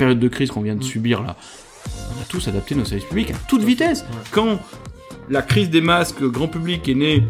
[0.00, 1.36] période de crise qu'on vient de subir là,
[1.86, 4.06] on a tous adapté nos services publics à toute vitesse.
[4.30, 4.58] Quand
[5.28, 7.22] la crise des masques grand public est née,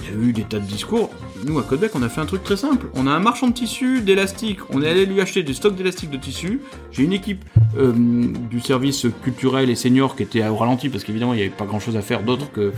[0.00, 1.10] il y a eu des tas de discours.
[1.44, 2.86] Nous, à Codebec, on a fait un truc très simple.
[2.94, 4.58] On a un marchand de tissus, d'élastique.
[4.70, 6.60] On est allé lui acheter des stocks d'élastique de tissus.
[6.92, 7.44] J'ai une équipe
[7.76, 11.50] euh, du service culturel et senior qui était au ralenti parce qu'évidemment, il n'y avait
[11.50, 12.72] pas grand chose à faire d'autre que,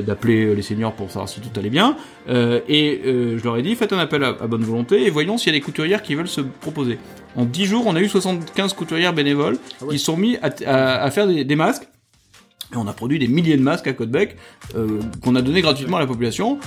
[0.00, 1.96] d'appeler les seniors pour savoir si tout allait bien.
[2.30, 5.10] Euh, et euh, je leur ai dit, faites un appel à, à bonne volonté et
[5.10, 6.98] voyons s'il y a des couturières qui veulent se proposer.
[7.36, 9.58] En 10 jours, on a eu 75 couturières bénévoles
[9.90, 11.86] qui se sont mis à, à- à faire des, des masques.
[12.72, 14.36] Et on a produit des milliers de masques à Codebec
[14.76, 16.58] euh, qu'on a donné gratuitement à la population.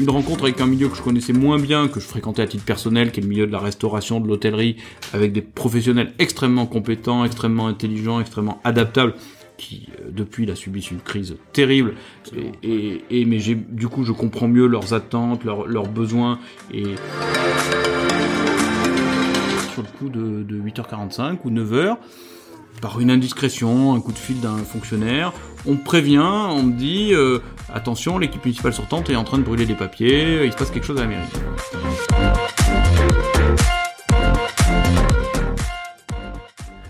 [0.00, 2.64] Une rencontre avec un milieu que je connaissais moins bien, que je fréquentais à titre
[2.64, 4.76] personnel, qui est le milieu de la restauration, de l'hôtellerie,
[5.12, 9.14] avec des professionnels extrêmement compétents, extrêmement intelligents, extrêmement adaptables,
[9.56, 11.94] qui euh, depuis là subissent une crise terrible.
[12.36, 16.40] Et, et, et- mais j'ai du coup je comprends mieux leurs attentes, leurs, leurs besoins
[16.72, 16.82] et
[19.72, 21.96] sur le coup de, de 8h45 ou 9h,
[22.84, 25.32] par une indiscrétion, un coup de fil d'un fonctionnaire,
[25.64, 27.38] on prévient, on me dit euh,
[27.72, 30.84] attention, l'équipe municipale sortante est en train de brûler des papiers, il se passe quelque
[30.84, 31.22] chose à la mairie.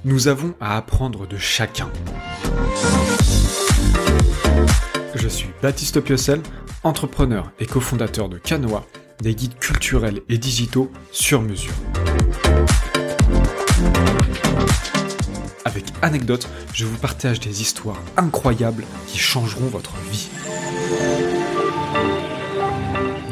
[0.04, 1.88] Nous avons à apprendre de chacun.
[5.14, 6.40] Je suis Baptiste Piocel,
[6.82, 8.84] entrepreneur et cofondateur de Canoa,
[9.20, 11.72] des guides culturels et digitaux sur mesure.
[15.74, 20.28] Avec anecdotes, je vous partage des histoires incroyables qui changeront votre vie.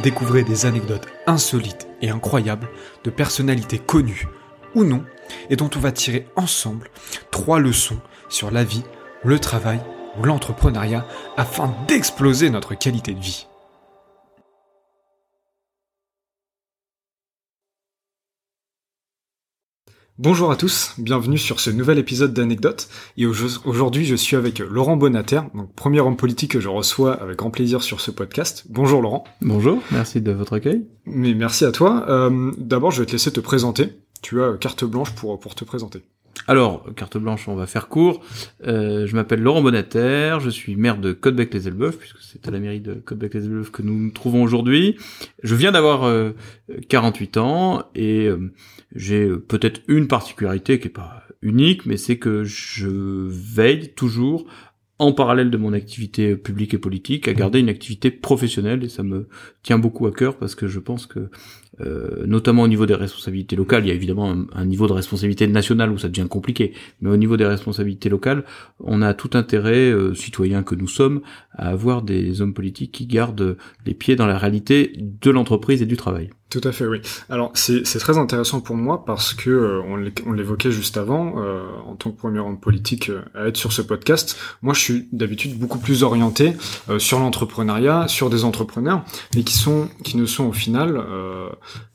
[0.02, 2.68] Découvrez des anecdotes insolites et incroyables
[3.04, 4.26] de personnalités connues
[4.74, 5.04] ou non,
[5.50, 6.90] et dont on va tirer ensemble
[7.30, 8.82] trois leçons sur la vie,
[9.22, 9.80] le travail
[10.18, 13.46] ou l'entrepreneuriat afin d'exploser notre qualité de vie.
[20.22, 22.88] Bonjour à tous, bienvenue sur ce nouvel épisode d'Anecdotes.
[23.16, 23.34] Et au-
[23.65, 27.50] aujourd'hui, je suis avec Laurent Bonater, donc premier homme politique que je reçois avec grand
[27.50, 28.65] plaisir sur ce podcast.
[28.71, 29.25] Bonjour Laurent.
[29.41, 30.87] Bonjour, merci de votre accueil.
[31.06, 32.05] Mais merci à toi.
[32.09, 33.88] Euh, D'abord, je vais te laisser te présenter.
[34.22, 36.03] Tu as carte blanche pour, pour te présenter.
[36.48, 38.20] Alors, carte blanche, on va faire court.
[38.66, 42.81] Euh, je m'appelle Laurent Bonater, je suis maire de Codebec-les-Elbeuf, puisque c'est à la mairie
[42.81, 44.97] de Codebec-les-Elbeuf que nous nous trouvons aujourd'hui.
[45.43, 46.32] Je viens d'avoir euh,
[46.88, 48.53] 48 ans et euh,
[48.94, 54.47] j'ai euh, peut-être une particularité qui est pas unique, mais c'est que je veille toujours
[54.99, 59.03] en parallèle de mon activité publique et politique, à garder une activité professionnelle et ça
[59.03, 59.28] me
[59.62, 61.28] tient beaucoup à cœur parce que je pense que
[61.84, 65.47] euh, notamment au niveau des responsabilités locales, il y a évidemment un, niveau de responsabilité
[65.47, 68.44] nationale où ça devient compliqué, mais au niveau des responsabilités locales,
[68.81, 71.20] on a tout intérêt, euh, citoyens que nous sommes,
[71.53, 73.56] à avoir des hommes politiques qui gardent
[73.87, 76.31] les pieds dans la réalité de l'entreprise et du travail.
[76.53, 77.00] Tout à fait, oui.
[77.31, 79.81] Alors c'est très intéressant pour moi parce que euh,
[80.26, 83.72] on l'évoquait juste avant, euh, en tant que premier homme politique euh, à être sur
[83.72, 86.53] ce podcast, moi je suis d'habitude beaucoup plus orienté
[86.91, 89.03] euh, sur l'entrepreneuriat, sur des entrepreneurs,
[89.34, 91.49] mais qui sont qui ne sont au final euh,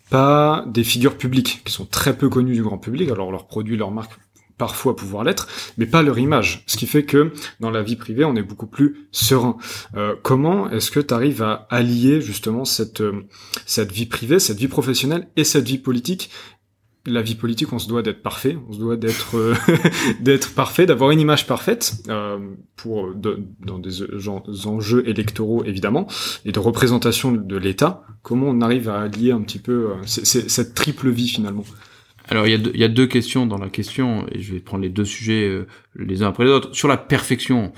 [0.09, 3.09] pas des figures publiques, qui sont très peu connues du grand public.
[3.09, 4.17] Alors leurs produits, leurs marques
[4.57, 5.47] parfois pouvoir l'être,
[5.77, 6.63] mais pas leur image.
[6.65, 9.57] Ce qui fait que dans la vie privée, on est beaucoup plus serein.
[9.95, 13.27] Euh, comment est-ce que tu arrives à allier justement cette euh,
[13.65, 16.29] cette vie privée, cette vie professionnelle et cette vie politique.
[17.07, 19.55] La vie politique, on se doit d'être parfait, on se doit d'être euh,
[20.19, 22.37] d'être parfait, d'avoir une image parfaite euh,
[22.75, 26.07] pour dans des enjeux électoraux évidemment
[26.45, 28.03] et de représentation de l'État.
[28.21, 31.63] Comment on arrive à allier un petit peu euh, cette triple vie finalement?
[32.29, 34.53] Alors il y, a deux, il y a deux questions dans la question, et je
[34.53, 36.75] vais prendre les deux sujets euh, les uns après les autres.
[36.75, 37.71] Sur la perfection,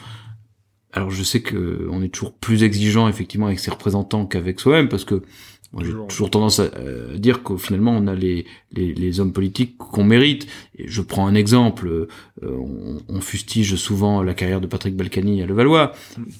[0.92, 4.90] alors je sais que on est toujours plus exigeant effectivement avec ses représentants qu'avec soi-même,
[4.90, 5.22] parce que
[5.72, 6.32] moi, j'ai Toujours.
[6.32, 10.48] tendance à euh, dire qu'au finalement on a les, les, les hommes politiques qu'on mérite.
[10.78, 12.08] Et je prends un exemple, euh,
[12.42, 15.92] on, on fustige souvent la carrière de Patrick Balkany à Levallois,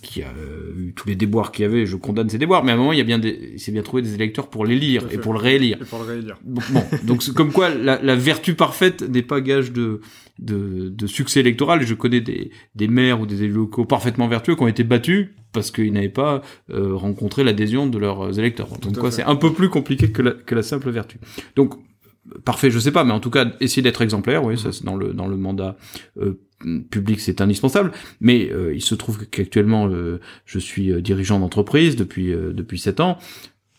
[0.02, 2.72] qui a euh, eu tous les déboires qu'il y avait, je condamne ces déboires, mais
[2.72, 4.66] à un moment il y a bien des, il s'est bien trouvé des électeurs pour
[4.66, 5.78] les lire Tout à et pour le réélire.
[5.80, 6.38] Et pour le réélire.
[6.44, 10.02] Bon, bon, donc comme quoi la, la vertu parfaite n'est pas gage de,
[10.40, 11.86] de, de succès électoral.
[11.86, 15.30] Je connais des, des maires ou des élus locaux parfaitement vertueux qui ont été battus
[15.52, 18.70] parce qu'ils n'avaient pas euh, rencontré l'adhésion de leurs électeurs.
[18.80, 21.20] Donc quoi, c'est un peu plus compliqué que la, que la simple vertu.
[21.56, 21.74] Donc
[22.46, 24.96] parfait, je sais pas, mais en tout cas essayer d'être exemplaire, oui, ça c'est dans
[24.96, 25.78] le dans le mandat
[26.18, 26.40] euh,
[26.92, 27.92] public c'est indispensable.
[28.22, 32.78] Mais euh, il se trouve qu'actuellement euh, je suis euh, dirigeant d'entreprise depuis euh, depuis
[32.78, 33.18] sept ans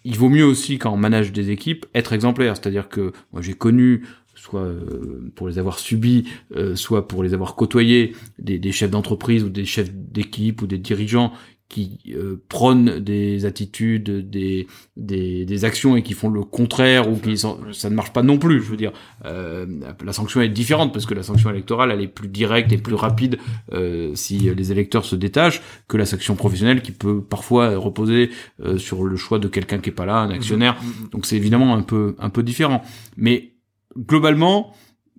[0.02, 3.54] il vaut mieux aussi quand on manage des équipes être exemplaire, c'est-à-dire que moi j'ai
[3.54, 4.02] connu
[4.40, 6.25] soit euh, pour les avoir subis,
[6.56, 10.66] euh, soit pour les avoir côtoyés, des, des chefs d'entreprise ou des chefs d'équipe ou
[10.66, 11.32] des dirigeants
[11.70, 14.66] qui euh, prônent des attitudes, des,
[14.96, 17.54] des, des actions et qui font le contraire ou qui ça
[17.88, 18.60] ne marche pas non plus.
[18.60, 18.92] Je veux dire,
[19.25, 19.66] euh,
[20.04, 22.96] la sanction est différente parce que la sanction électorale elle est plus directe et plus
[22.96, 23.38] rapide
[23.72, 28.31] euh, si les électeurs se détachent que la sanction professionnelle qui peut parfois reposer
[28.64, 30.76] euh, sur le choix de quelqu'un qui est pas là, un actionnaire.
[30.82, 31.08] Mhm, mhm.
[31.10, 32.82] Donc c'est évidemment un peu un peu différent.
[33.16, 33.52] Mais
[33.96, 34.72] globalement,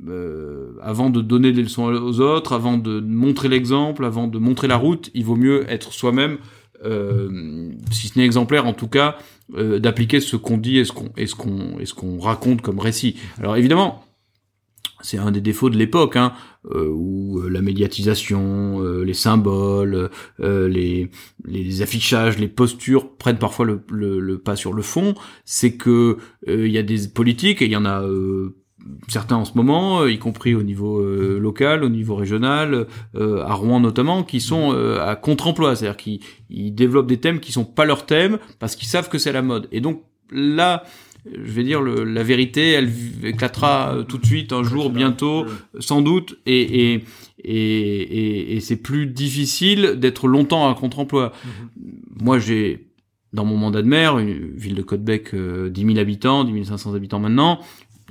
[0.07, 4.67] euh, avant de donner des leçons aux autres, avant de montrer l'exemple, avant de montrer
[4.67, 6.37] la route, il vaut mieux être soi-même,
[6.83, 9.17] euh, si ce n'est exemplaire en tout cas,
[9.55, 13.17] euh, d'appliquer ce qu'on dit et ce qu'on ce qu'on ce qu'on raconte comme récit.
[13.37, 14.03] Alors évidemment,
[15.03, 16.33] c'est un des défauts de l'époque, hein,
[16.71, 20.09] euh, où euh, la médiatisation, euh, les symboles,
[20.39, 21.09] euh, les,
[21.45, 25.15] les affichages, les postures prennent parfois le, le, le pas sur le fond.
[25.43, 28.55] C'est que euh, il y a des politiques et il y en a euh,
[29.07, 33.43] certains en ce moment, euh, y compris au niveau euh, local, au niveau régional, euh,
[33.43, 36.19] à Rouen notamment, qui sont euh, à contre-emploi, c'est-à-dire qu'ils
[36.49, 39.41] ils développent des thèmes qui sont pas leurs thèmes parce qu'ils savent que c'est la
[39.41, 39.67] mode.
[39.71, 40.83] Et donc là,
[41.25, 42.91] je vais dire le, la vérité, elle
[43.23, 45.45] éclatera tout de suite un jour, bientôt,
[45.79, 47.03] sans doute, et et
[47.43, 51.31] et, et, et c'est plus difficile d'être longtemps à contre-emploi.
[52.19, 52.91] Moi, j'ai
[53.33, 56.95] dans mon mandat de maire, une ville de Côte-Bec, euh, 10 000 habitants, 10 500
[56.95, 57.59] habitants maintenant,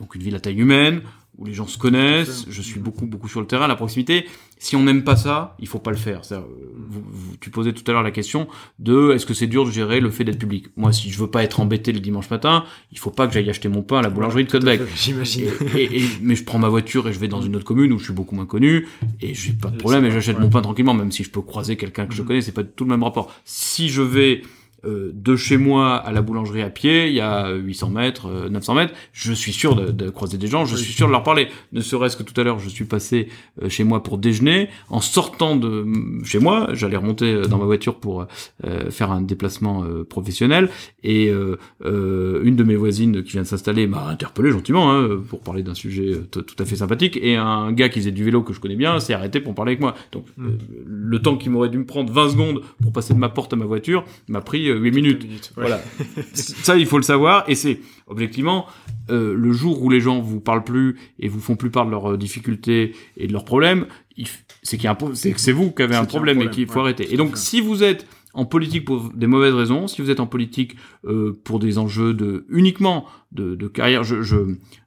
[0.01, 1.03] donc une ville à taille humaine,
[1.39, 4.27] où les gens se connaissent, je suis beaucoup beaucoup sur le terrain, à la proximité.
[4.59, 6.21] Si on n'aime pas ça, il faut pas le faire.
[6.33, 6.41] Euh,
[6.77, 8.47] vous- vous- tu posais tout à l'heure la question
[8.79, 10.67] de est-ce que c'est dur de gérer le fait d'être public?
[10.77, 13.49] Moi, si je veux pas être embêté le dimanche matin, il faut pas que j'aille
[13.49, 14.83] acheter mon pain à la boulangerie de Côte-Bec.
[14.97, 15.49] J'imagine.
[15.75, 17.91] Et, et- et- mais je prends ma voiture et je vais dans une autre commune
[17.95, 18.87] où je suis beaucoup moins connu
[19.23, 20.43] et j'ai pas de problème et j'achète ouais.
[20.43, 22.29] mon pain tranquillement même si je peux croiser quelqu'un que je Mhm.
[22.29, 24.43] connais c'est pas tout le même rapport si je vais
[24.85, 28.49] euh, de chez moi à la boulangerie à pied, il y a 800 mètres, euh,
[28.49, 31.23] 900 mètres, je suis sûr de, de croiser des gens, je suis sûr de leur
[31.23, 31.49] parler.
[31.73, 33.29] Ne serait-ce que tout à l'heure, je suis passé
[33.63, 34.69] euh, chez moi pour déjeuner.
[34.89, 35.85] En sortant de
[36.25, 38.27] chez moi, j'allais remonter euh, dans ma voiture pour
[38.65, 40.71] euh, faire un déplacement euh, professionnel.
[41.03, 45.09] Et euh, euh, une de mes voisines qui vient de s'installer m'a interpellé gentiment hein,
[45.29, 47.19] pour parler d'un sujet euh, tout à fait sympathique.
[47.23, 49.73] Et un gars qui faisait du vélo que je connais bien s'est arrêté pour parler
[49.73, 49.95] avec moi.
[50.13, 50.47] Donc Mm.
[50.47, 50.51] euh,
[50.87, 53.57] le temps qui m'aurait dû me prendre 20 secondes pour passer de ma porte à
[53.57, 55.23] ma voiture m'a pris euh, 8 minutes.
[55.57, 55.63] ouais.
[55.67, 55.81] Voilà.
[56.33, 57.45] ça, il faut le savoir.
[57.49, 58.67] Et c'est objectivement
[59.11, 61.91] euh, le jour où les gens vous parlent plus et vous font plus part de
[61.91, 63.87] leurs euh, difficultés et de leurs problèmes,
[64.63, 67.13] c'est qu'il c'est que c'est vous qui avez un problème, et qu'il faut ouais, arrêter.
[67.13, 70.27] Et donc, si vous êtes en politique pour des mauvaises raisons, si vous êtes en
[70.27, 71.00] politique euh,
[71.45, 74.37] pour des enjeux de uniquement de, de carrière, je, je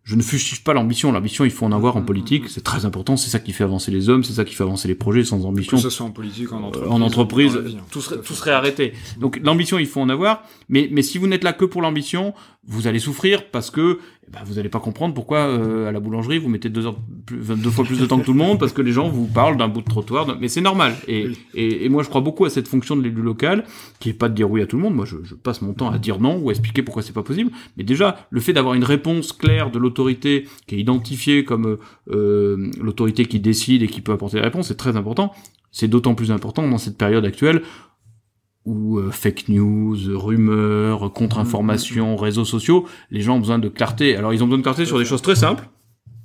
[0.06, 1.14] je ne fustige pas l'ambition.
[1.14, 2.44] L'ambition, il faut en avoir en Mhm, politique.
[2.44, 2.50] mhm.
[2.50, 3.16] C'est très important.
[3.16, 4.26] C'est ça qui fait avancer les hommes.
[4.26, 5.24] C'est ça qui fait avancer les projets.
[5.24, 6.92] Sans ambition, Que ce soit en politique, en euh, entreprise.
[6.92, 7.86] en entreprise, vie, hein.
[7.90, 8.92] tout serait, Tout serait arrêté.
[9.22, 12.34] Donc l'ambition, il faut en avoir, mais mais si vous n'êtes là que pour l'ambition,
[12.68, 16.00] vous allez souffrir parce que eh ben, vous n'allez pas comprendre pourquoi euh, à la
[16.02, 18.60] boulangerie vous mettez deux heures plus, deux fois plus de temps que tout le monde
[18.60, 20.96] parce que les gens vous parlent d'un bout de trottoir, mais c'est normal.
[21.08, 23.64] Et, et et moi je crois beaucoup à cette fonction de l'élu local
[24.02, 24.96] qui est pas de dire oui à tout le monde.
[24.96, 27.24] Moi je, je passe mon temps à dire non ou à expliquer pourquoi c'est pas
[27.24, 27.52] possible.
[27.78, 31.80] Mais déjà le fait d'avoir une réponse claire de l'autorité qui est identifiée comme euh,
[32.12, 35.34] euh, l'autorité qui décide et qui peut apporter des réponses, c'est très important.
[35.72, 37.64] C'est d'autant plus important dans cette période actuelle
[38.66, 44.16] où euh, fake news, rumeurs, contre-information, réseaux sociaux, les gens ont besoin de clarté.
[44.16, 45.68] Alors ils ont besoin de clarté sur des choses très simples,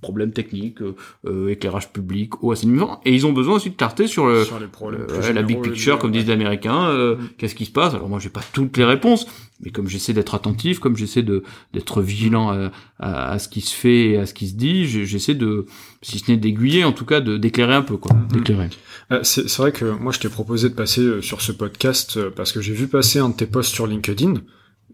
[0.00, 0.95] problèmes techniques, euh,
[1.27, 4.59] euh, éclairage public, eau, assainissement, et ils ont besoin aussi de clarté sur le, Sur
[4.61, 5.06] les problèmes.
[5.11, 7.29] euh, la big picture, les- comme disent les Américains, euh, Mm.
[7.39, 7.95] qu'est-ce qui se passe?
[7.95, 9.27] Alors moi, j'ai pas toutes les réponses,
[9.61, 13.61] mais comme j'essaie d'être attentif, comme j'essaie de d'être vigilant à, à, à ce qui
[13.61, 15.67] se fait et à ce qui se dit, j'essaie de,
[16.02, 18.28] si ce n'est d'aiguiller, en tout cas, de d'éclairer un peu, quoi, Mm.
[18.33, 18.69] d'éclairer.
[19.11, 22.31] Euh, C'est vrai que moi je t'ai proposé de passer euh, sur ce podcast euh,
[22.35, 24.35] parce que j'ai vu passer un de tes posts sur LinkedIn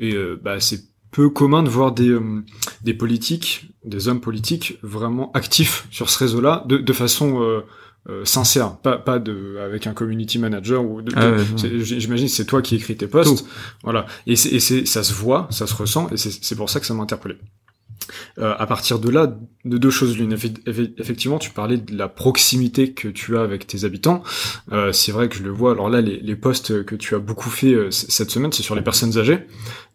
[0.00, 0.80] et euh, bah, c'est
[1.14, 2.42] peu commun de voir des, euh,
[2.82, 7.60] des politiques, des hommes politiques vraiment actifs sur ce réseau-là de, de façon euh,
[8.10, 11.84] euh, sincère, pas, pas de, avec un community manager ou de, Ah de- ouais, ouais.
[11.84, 13.46] j'imagine que c'est toi qui écris tes posts,
[13.84, 16.68] voilà, et, c'est, et c'est, ça se voit, ça se ressent et c'est, c'est pour
[16.68, 17.36] ça que ça m'a interpellé.
[18.38, 19.34] Euh, à partir de là,
[19.64, 20.34] de deux choses l'une.
[20.34, 24.22] Effe- effe- Effectivement, tu parlais de la proximité que tu as avec tes habitants.
[24.72, 25.72] Euh, c'est vrai que je le vois.
[25.72, 28.74] Alors là, les, les posts que tu as beaucoup fait euh, cette semaine, c'est sur
[28.74, 29.38] les personnes âgées,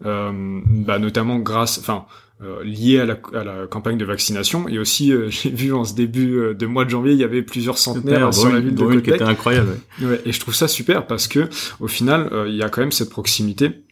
[0.06, 2.06] euh, bah, notamment grâce, enfin,
[2.42, 4.68] euh, lié à la, à la campagne de vaccination.
[4.70, 7.78] Et aussi, j'ai vu en ce début de mois de janvier, il y avait plusieurs
[7.78, 9.16] centenaires sur la ville de qui Côte-Bec.
[9.16, 9.78] était incroyable.
[10.02, 10.08] ouais.
[10.08, 11.48] Ouais, et je trouve ça super parce que
[11.80, 13.84] au final, il y a quand même cette proximité,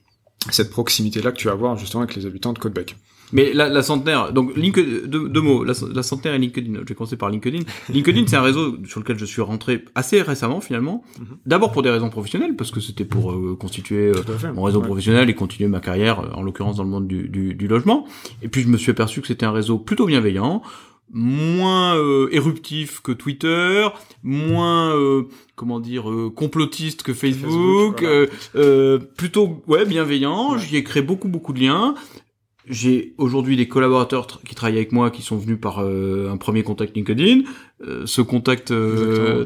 [0.49, 2.95] cette proximité là que tu vas avoir justement avec les habitants de Côte-Bec.
[3.33, 6.73] Mais la, la centenaire, donc LinkedIn, deux, deux mots, la, la centenaire et LinkedIn.
[6.75, 7.59] Je vais commencer par LinkedIn.
[7.89, 11.03] LinkedIn, c'est un réseau sur lequel je suis rentré assez récemment finalement.
[11.19, 11.25] Mhm.
[11.45, 14.51] D'abord pour des raisons professionnelles, parce que c'était pour euh, constituer euh, fait.
[14.53, 14.85] mon réseau Ouais.
[14.85, 18.05] professionnel et continuer ma carrière, euh, en l'occurrence dans le monde du, du, du logement.
[18.41, 20.61] Et puis je me suis aperçu que c'était un réseau plutôt bienveillant,
[21.11, 23.87] moins euh, éruptif que Twitter,
[24.23, 25.23] moins euh,
[25.55, 30.57] comment dire euh, complotiste que Facebook, Facebook, plutôt ouais bienveillant.
[30.57, 31.95] J'y ai créé beaucoup beaucoup de liens.
[32.69, 36.95] J'ai aujourd'hui des collaborateurs qui travaillent avec moi qui sont venus par un premier contact
[36.95, 37.41] LinkedIn.
[38.05, 38.73] ce contact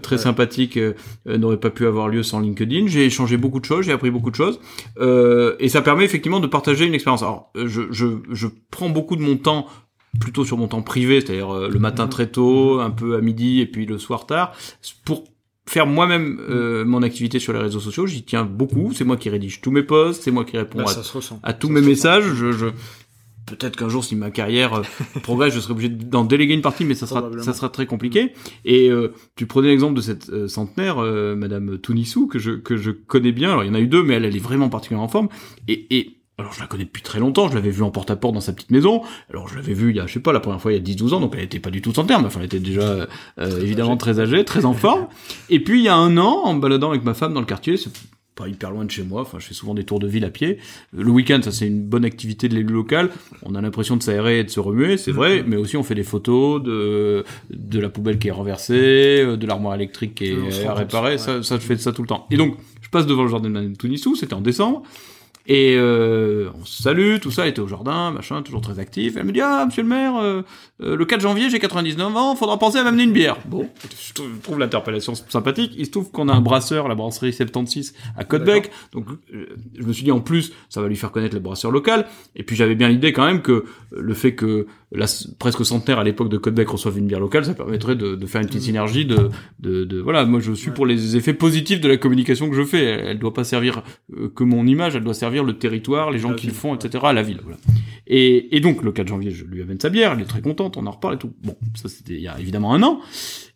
[0.02, 0.80] très sympathique
[1.26, 2.88] n'aurait pas pu avoir lieu sans LinkedIn.
[2.88, 4.60] J'ai échangé beaucoup de choses, j'ai appris beaucoup de choses,
[5.00, 7.22] et ça permet effectivement de partager une expérience.
[7.22, 9.68] Alors, je, je, je prends beaucoup de mon temps
[10.20, 13.62] plutôt sur mon temps privé, c'est-à-dire euh, le matin très tôt, un peu à midi
[13.62, 14.54] et puis le soir tard,
[15.06, 15.24] pour
[15.68, 18.92] faire moi-même euh, mon activité sur les réseaux sociaux, j'y tiens beaucoup.
[18.94, 20.92] C'est moi qui rédige tous mes posts, c'est moi qui réponds bah,
[21.44, 22.26] à, tous mes messages.
[22.34, 22.66] Je, je...
[23.46, 24.84] Peut-être qu'un jour, si ma carrière euh,
[25.24, 28.34] progresse, je serai obligé d'en déléguer une partie, mais ça sera, ça sera très compliqué.
[28.66, 28.90] Et
[29.36, 30.98] tu prenais l'exemple de cette centenaire,
[31.36, 33.52] Madame Tounissou, que je que je connais bien.
[33.52, 35.30] Alors il y en a eu deux, mais elle, elle est vraiment particulièrement en forme.
[35.68, 38.42] Et, et alors je la connais depuis très longtemps, je l'avais vue en porte-à-porte dans
[38.42, 39.04] sa petite maison.
[39.30, 40.92] Alors je l'avais vue il y a, je sais pas, la première fois il y
[40.92, 42.82] a 10-12 ans, donc elle était pas du tout centenaire, mais enfin elle était déjà
[42.82, 43.08] euh,
[43.62, 45.08] évidemment très âgée, très en forme.
[45.50, 47.46] Et puis il y a un an, en me baladant avec ma femme dans le
[47.46, 47.78] quartier,
[48.36, 50.30] pas hyper loin de chez moi, enfin je fais souvent des tours de ville à
[50.30, 50.58] pied.
[50.94, 53.10] Le week-end, ça c'est une bonne activité de l'élu local.
[53.44, 55.96] On a l'impression de s'aérer et de se remuer, c'est vrai, mais aussi on fait
[55.96, 60.74] des photos de de la poubelle qui est renversée, de l'armoire électrique qui est à
[60.74, 62.28] réparer, ça, ça je fais ça tout le temps.
[62.32, 64.84] Et donc je passe devant le jardin de Madame Tounissou, c'était en décembre.
[65.48, 69.16] Et euh, on se salue, tout ça, était au jardin, machin, toujours très actif.
[69.18, 70.44] Elle me dit ah monsieur le maire, euh,
[70.82, 73.38] euh, le 4 janvier j'ai 99 ans, faudra penser à m'amener une bière.
[73.46, 73.68] Bon,
[74.00, 75.74] je trouve l'interpellation sympathique.
[75.78, 79.94] Il se trouve qu'on a un brasseur, la brasserie 76 à Côtebec, donc je me
[79.94, 82.06] suis dit en plus ça va lui faire connaître le brasseur local.
[82.36, 85.06] Et puis j'avais bien l'idée quand même que le fait que la
[85.40, 88.42] presque centenaire à l'époque de Côtebec reçoive une bière locale, ça permettrait de, de faire
[88.42, 89.30] une petite synergie de,
[89.60, 90.26] de, de, voilà.
[90.26, 92.84] Moi je suis pour les effets positifs de la communication que je fais.
[92.84, 93.84] Elle, elle doit pas servir
[94.36, 97.14] que mon image, elle doit servir le territoire, les gens qui le font, etc., à
[97.14, 97.40] la ville.
[97.44, 97.58] Voilà.
[98.08, 100.76] Et, et, donc, le 4 janvier, je lui amène sa bière, elle est très contente,
[100.78, 101.34] on en reparle et tout.
[101.44, 103.00] Bon, ça c'était il y a évidemment un an.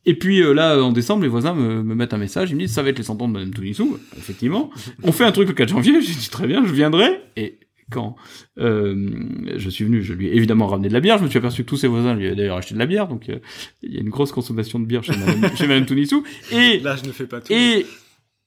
[0.05, 2.62] Et puis euh, là, en décembre, les voisins me, me, mettent un message, ils me
[2.62, 4.70] disent, ça va être les 100 ans de Madame Tounissou, effectivement.
[5.03, 7.20] On fait un truc le 4 janvier, j'ai dit, très bien, je viendrai.
[7.36, 7.60] Et
[7.91, 8.15] quand
[8.60, 9.13] euh,
[9.58, 11.17] je suis venu, je lui ai évidemment ramené de la bière.
[11.17, 13.08] Je me suis aperçu que tous ses voisins lui avaient d'ailleurs acheté de la bière,
[13.08, 13.39] donc euh,
[13.84, 16.24] il y a une grosse consommation de bière chez Madame, chez Madame Tounissou.
[16.51, 17.51] Et là, je ne fais pas tout.
[17.51, 17.86] Et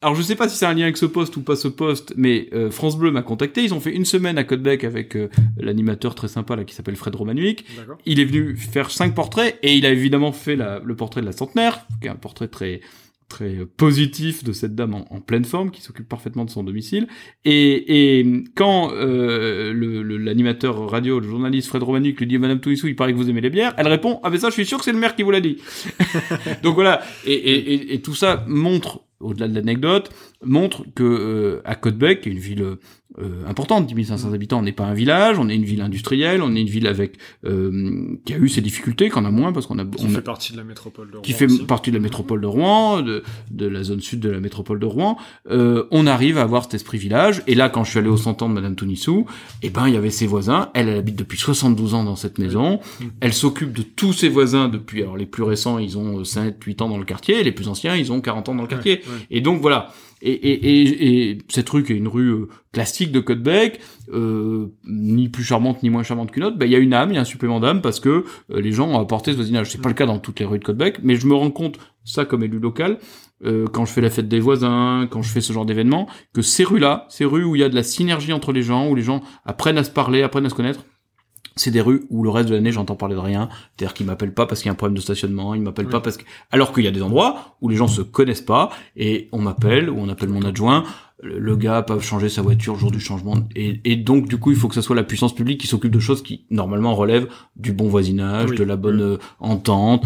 [0.00, 2.14] alors je sais pas si c'est un lien avec ce poste ou pas ce poste,
[2.16, 3.64] mais euh, France Bleu m'a contacté.
[3.64, 6.94] Ils ont fait une semaine à Côtebec avec euh, l'animateur très sympa là qui s'appelle
[6.94, 7.64] Fred Romanuik.
[8.06, 11.26] Il est venu faire cinq portraits et il a évidemment fait la, le portrait de
[11.26, 12.80] la centenaire, qui est un portrait très
[13.28, 17.08] très positif de cette dame en, pleine forme qui s'occupe parfaitement de son domicile.
[17.44, 19.74] Et, et quand euh,
[20.18, 23.28] l'animateur le, radio, le journaliste Fred Romanuik lui dit Madame Touissou, il paraît que vous
[23.28, 25.14] aimez les bières, elle répond ah mais ça je suis sûr que c'est le maire
[25.14, 25.58] qui vous l'a dit.
[26.62, 27.02] Donc voilà.
[27.26, 30.10] Et, et, et, tout ça montre au-delà de l'anecdote,
[30.42, 32.76] montre que euh, à Côtebec, une ville
[33.20, 36.42] euh, importante, 10 500 habitants, on n'est pas un village, on est une ville industrielle,
[36.42, 39.66] on est une ville avec euh, qui a eu ses difficultés, qu'on a moins parce
[39.66, 41.96] qu'on a qui on fait partie de la métropole de Rouen, qui fait partie de
[41.96, 45.16] la métropole de Rouen, de, de la zone sud de la métropole de Rouen.
[45.50, 47.42] Euh, on arrive à avoir cet esprit village.
[47.46, 49.26] Et là, quand je suis allé au 100 ans de Madame Tounissou,
[49.62, 50.70] eh ben il y avait ses voisins.
[50.74, 52.80] Elle, elle habite depuis 72 ans dans cette maison.
[53.20, 55.02] Elle s'occupe de tous ses voisins depuis.
[55.02, 57.42] Alors les plus récents, ils ont 5, 8 ans dans le quartier.
[57.42, 59.02] Les plus anciens, ils ont 40 ans dans le quartier.
[59.30, 59.92] Et donc voilà.
[60.22, 63.80] Et, et, et, et, cette rue qui est une rue euh, classique de Côtebec,
[64.12, 67.10] euh, ni plus charmante ni moins charmante qu'une autre, bah, il y a une âme,
[67.10, 69.70] il y a un supplément d'âme parce que euh, les gens ont apporté ce voisinage.
[69.70, 71.78] C'est pas le cas dans toutes les rues de Côtebec, mais je me rends compte,
[72.04, 72.98] ça comme élu local,
[73.44, 76.42] euh, quand je fais la fête des voisins, quand je fais ce genre d'événement, que
[76.42, 78.94] ces rues-là, ces rues où il y a de la synergie entre les gens, où
[78.94, 80.84] les gens apprennent à se parler, apprennent à se connaître,
[81.60, 84.34] c'est des rues où le reste de l'année j'entends parler de rien, c'est-à-dire qu'ils m'appellent
[84.34, 86.72] pas parce qu'il y a un problème de stationnement, ils m'appellent pas parce que alors
[86.72, 89.98] qu'il y a des endroits où les gens se connaissent pas et on m'appelle ou
[89.98, 90.84] on appelle mon adjoint,
[91.22, 94.52] le gars peut changer sa voiture le jour du changement et, et, donc du coup
[94.52, 97.28] il faut que ça soit la puissance publique qui s'occupe de choses qui normalement relèvent
[97.56, 100.04] du bon voisinage, de la bonne euh, entente,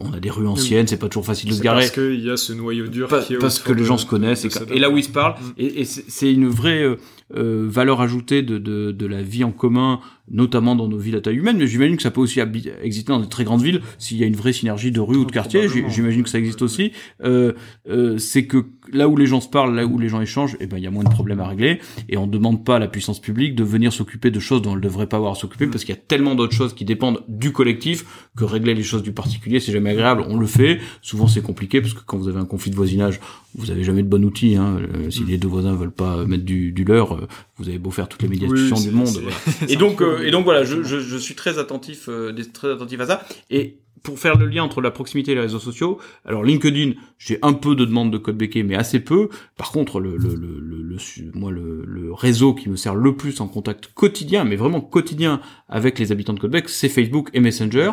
[0.00, 1.82] on a des rues anciennes, c'est pas toujours facile de se garer.
[1.82, 4.46] Parce qu'il y a ce noyau dur qui est Parce que les gens se connaissent.
[4.70, 5.52] Et, là où ils se parlent, mm.
[5.58, 6.96] et, et c'est une vraie euh,
[7.36, 10.00] euh, valeur ajoutée de, de, de, la vie en commun,
[10.30, 12.40] notamment dans nos villes à taille humaine, mais j'imagine que ça peut aussi
[12.82, 15.24] exister dans de très grandes villes, s'il y a une vraie synergie de rue ou
[15.24, 16.92] de quartier, j'imagine que ça existe aussi.
[17.22, 17.52] Euh,
[17.88, 20.66] euh, c'est que là où les gens se parlent, là où les gens échangent, eh
[20.66, 22.78] ben il y a moins de problèmes à régler, et on ne demande pas à
[22.78, 25.66] la puissance publique de venir s'occuper de choses dont elle devrait pas avoir à s'occuper,
[25.66, 25.70] mm.
[25.70, 28.04] parce qu'il y a tellement d'autres choses qui dépendent du collectif
[28.36, 30.24] que régler les choses du particulier, c'est jamais agréable.
[30.28, 33.20] On le fait, souvent c'est compliqué, parce que quand vous avez un conflit de voisinage,
[33.54, 34.56] vous avez jamais de bon outil.
[34.56, 34.78] Hein.
[35.10, 35.26] Si mm.
[35.26, 38.22] les deux voisins veulent pas mettre du, du leur, euh, vous avez beau faire toutes
[38.22, 39.08] les médiations du monde.
[39.68, 42.08] Et donc, euh, et donc voilà, je, je, je, suis très attentif,
[42.52, 43.26] très attentif à ça.
[43.50, 47.38] Et pour faire le lien entre la proximité et les réseaux sociaux, alors LinkedIn, j'ai
[47.42, 49.28] un peu de demandes de code becquet, mais assez peu.
[49.56, 50.96] Par contre, le, le, le, le,
[51.34, 55.40] moi, le, le, réseau qui me sert le plus en contact quotidien, mais vraiment quotidien
[55.68, 57.90] avec les habitants de Codebec, c'est Facebook et Messenger,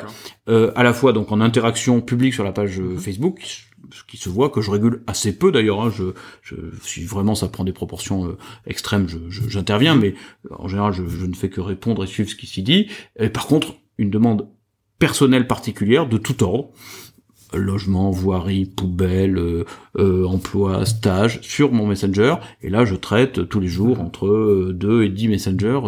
[0.50, 2.96] euh, à la fois donc en interaction publique sur la page euh,
[3.92, 5.82] Facebook, qui se voit que je régule assez peu d'ailleurs.
[5.82, 8.38] Hein, je, je, si vraiment ça prend des proportions euh,
[8.68, 10.16] extrêmes, j'interviens, mais
[10.50, 12.88] en général, je, je, ne fais que répondre et suivre ce qui s'y dit.
[13.20, 14.48] Et par contre, une demande
[15.00, 16.70] personnelle particulière de tout ordre
[17.58, 19.66] logement, voirie, poubelle, euh,
[19.98, 24.88] euh, emploi, stage sur mon messenger et là je traite tous les jours entre 2
[24.88, 25.80] euh, et 10 messengers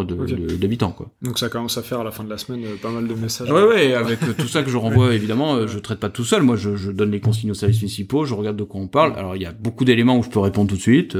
[0.58, 1.10] d'habitants quoi.
[1.22, 3.50] Donc ça commence à faire à la fin de la semaine pas mal de messages.
[3.50, 6.56] Ouais ouais, avec tout ça que je renvoie évidemment, je traite pas tout seul, moi
[6.56, 9.14] je, je, donne les consignes aux services municipaux, je regarde de quoi on parle.
[9.16, 11.16] Alors il y a beaucoup d'éléments où je peux répondre tout de suite.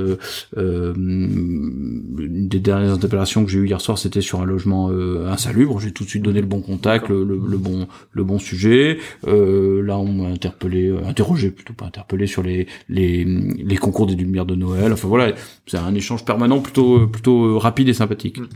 [0.56, 4.90] une des dernières interpellations que j'ai eu hier soir, c'était sur un logement
[5.26, 8.98] insalubre, j'ai tout de suite donné le bon contact, le, le, bon le bon sujet.
[9.24, 14.46] là on interpellé, euh, interrogé plutôt pas interpellé sur les les, les concours des lumières
[14.46, 14.92] de Noël.
[14.92, 15.34] Enfin voilà,
[15.66, 18.38] c'est un échange permanent plutôt plutôt rapide et sympathique.
[18.38, 18.48] Mm.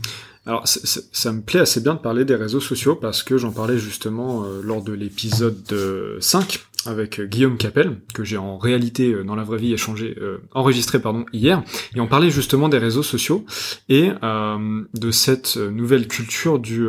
[0.45, 3.77] Alors ça me plaît assez bien de parler des réseaux sociaux parce que j'en parlais
[3.77, 9.35] justement euh, lors de l'épisode 5 avec euh, Guillaume Capel que j'ai en réalité dans
[9.35, 10.17] la vraie vie échangé
[10.53, 11.63] enregistré pardon hier
[11.95, 13.45] et on parlait justement des réseaux sociaux
[13.89, 16.87] et de cette nouvelle culture du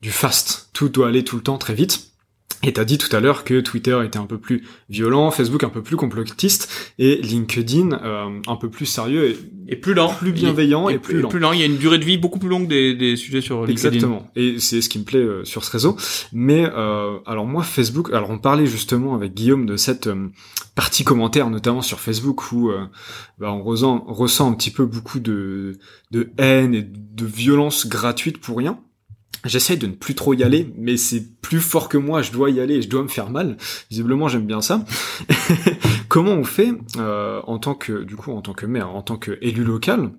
[0.00, 2.08] du fast tout doit aller tout le temps très vite
[2.64, 5.68] et t'as dit tout à l'heure que Twitter était un peu plus violent, Facebook un
[5.68, 9.36] peu plus complotiste, et LinkedIn euh, un peu plus sérieux
[9.68, 11.28] et, plus lent, plus bienveillant et, plus, lent.
[11.28, 11.52] plus lent.
[11.52, 13.88] Il y a une durée de vie beaucoup plus longue des, des sujets sur LinkedIn.
[13.88, 14.30] Exactement.
[14.34, 15.96] Et c'est ce qui me plaît euh, sur ce réseau.
[16.32, 20.08] Mais euh, alors moi Facebook, alors on parlait justement avec Guillaume de cette
[20.74, 22.72] partie commentaire, notamment sur Facebook, où
[23.38, 25.78] bah, on ressent, ressent un petit peu beaucoup de,
[26.10, 28.80] de haine et de violence gratuite pour rien.
[29.44, 32.50] J'essaie de ne plus trop y aller, mais c'est plus fort que moi, je dois
[32.50, 33.56] y aller et je dois me faire mal.
[33.88, 34.84] Visiblement, j'aime bien ça.
[36.08, 39.16] Comment on fait euh, en tant que, du coup, en tant que maire, en tant
[39.16, 40.10] qu'élu local,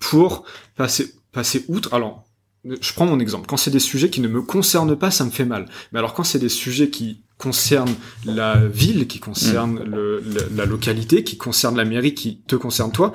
[0.00, 0.44] pour
[0.76, 1.94] passer, passer outre?
[1.94, 2.24] Alors,
[2.64, 3.46] je prends mon exemple.
[3.46, 5.66] Quand c'est des sujets qui ne me concernent pas, ça me fait mal.
[5.92, 7.94] Mais alors, quand c'est des sujets qui concernent
[8.24, 9.90] la ville, qui concernent mm.
[9.90, 10.22] le,
[10.54, 13.12] la localité, qui concernent la mairie, qui te concernent toi,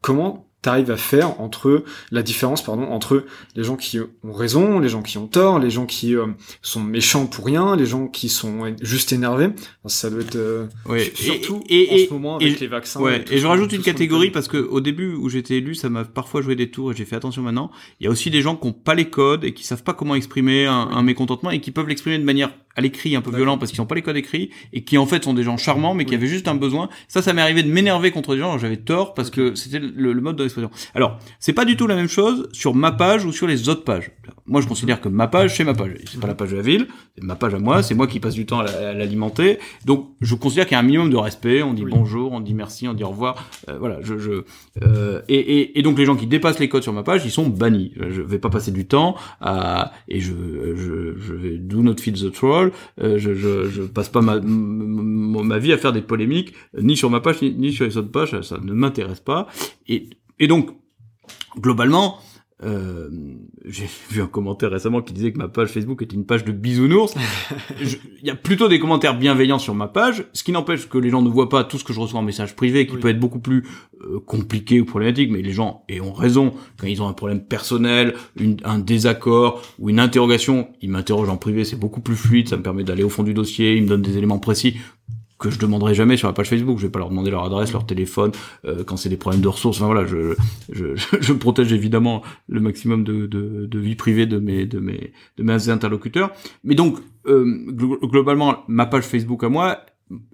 [0.00, 3.24] comment t'arrives à faire entre la différence pardon entre
[3.54, 6.26] les gens qui ont raison, les gens qui ont tort, les gens qui euh,
[6.62, 9.50] sont méchants pour rien, les gens qui sont juste énervés.
[9.86, 10.66] ça doit être euh,
[11.14, 13.00] surtout et, en ce moment avec les vaccins.
[13.00, 13.24] Ouais.
[13.30, 16.42] Et, je rajoute une catégorie parce que au début où j'étais élu, ça m'a parfois
[16.42, 17.70] joué des tours et j'ai fait attention maintenant.
[18.00, 19.94] Il y a aussi des gens qui ont pas les codes et qui savent pas
[19.94, 23.34] comment exprimer un, un mécontentement et qui peuvent l'exprimer de manière à l'écrit un peu
[23.34, 25.56] violent parce qu'ils n'ont pas les codes écrits et qui en fait sont des gens
[25.56, 26.88] charmants mais qui avaient juste un besoin.
[27.08, 28.56] Ça, ça m'est arrivé de m'énerver contre des gens.
[28.56, 30.70] J'avais tort parce que c'était le, mode de l'expression.
[30.94, 33.82] Alors, c'est pas du tout la même chose sur ma page ou sur les autres
[33.82, 34.12] pages.
[34.48, 35.92] Moi, je considère que ma page, c'est ma page.
[36.06, 37.82] C'est pas la page de la ville, c'est ma page à moi.
[37.82, 39.58] C'est moi qui passe du temps à l'alimenter.
[39.84, 41.62] Donc, je considère qu'il y a un minimum de respect.
[41.62, 43.48] On dit bonjour, on dit merci, on dit au revoir.
[43.68, 43.98] Euh, voilà.
[44.02, 44.44] Je, je
[44.82, 47.30] euh, et, et, et, donc les gens qui dépassent les codes sur ma page, ils
[47.30, 47.92] sont bannis.
[47.96, 50.32] Je vais pas passer du temps à et je
[50.76, 54.40] je, je vais do not feed the troll euh, je, je, je, passe pas ma,
[54.40, 58.40] ma vie à faire des polémiques, ni sur ma page, ni, sur les autres pages,
[58.40, 59.46] ça, ne m'intéresse pas.
[59.86, 60.08] Et,
[60.38, 60.70] et donc,
[61.58, 62.18] globalement,
[62.64, 63.08] euh,
[63.64, 66.52] j'ai vu un commentaire récemment qui disait que ma page Facebook était une page de
[66.52, 67.14] bisounours.
[67.80, 71.10] Il y a plutôt des commentaires bienveillants sur ma page, ce qui n'empêche que les
[71.10, 73.20] gens ne voient pas tout ce que je reçois en message privé, qui peut être
[73.20, 73.64] beaucoup plus
[74.02, 77.40] euh, compliqué ou problématique, mais les gens et ont raison quand ils ont un problème
[77.40, 82.48] personnel, une, un désaccord ou une interrogation, ils m'interrogent en privé, c'est beaucoup plus fluide,
[82.48, 84.76] ça me permet d'aller au fond du dossier, ils me donnent des éléments précis
[85.38, 86.78] que je demanderai jamais sur la page Facebook.
[86.78, 88.32] Je vais pas leur demander leur adresse, leur téléphone,
[88.64, 89.78] euh, quand c'est des problèmes de ressources.
[89.78, 90.34] Enfin voilà, je,
[90.70, 95.12] je, je protège évidemment le maximum de, de, de, vie privée de mes, de mes,
[95.36, 96.30] de mes interlocuteurs.
[96.64, 99.80] Mais donc, euh, globalement, ma page Facebook à moi,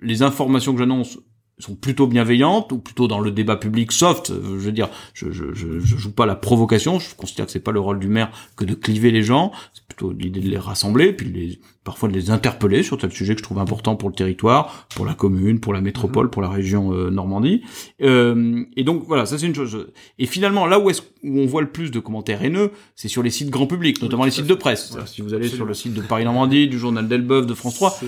[0.00, 1.18] les informations que j'annonce
[1.58, 4.30] sont plutôt bienveillantes ou plutôt dans le débat public soft.
[4.30, 6.98] Euh, je veux dire, je, je, je, je joue pas la provocation.
[6.98, 9.52] Je considère que c'est pas le rôle du maire que de cliver les gens.
[9.72, 13.34] C'est plutôt l'idée de les rassembler, puis les, parfois de les interpeller sur tel sujet
[13.34, 16.30] que je trouve important pour le territoire, pour la commune, pour la métropole, mhm.
[16.30, 17.62] pour la région euh, Normandie.
[18.02, 19.88] Euh, et donc voilà, ça c'est une chose.
[20.18, 23.22] Et finalement, là où est-ce où on voit le plus de commentaires haineux, c'est sur
[23.22, 24.96] les sites grand public, notamment les sites de presse.
[25.06, 28.00] Si vous allez sur le site de Paris Normandie, du journal d'Elbeuf, de France 3,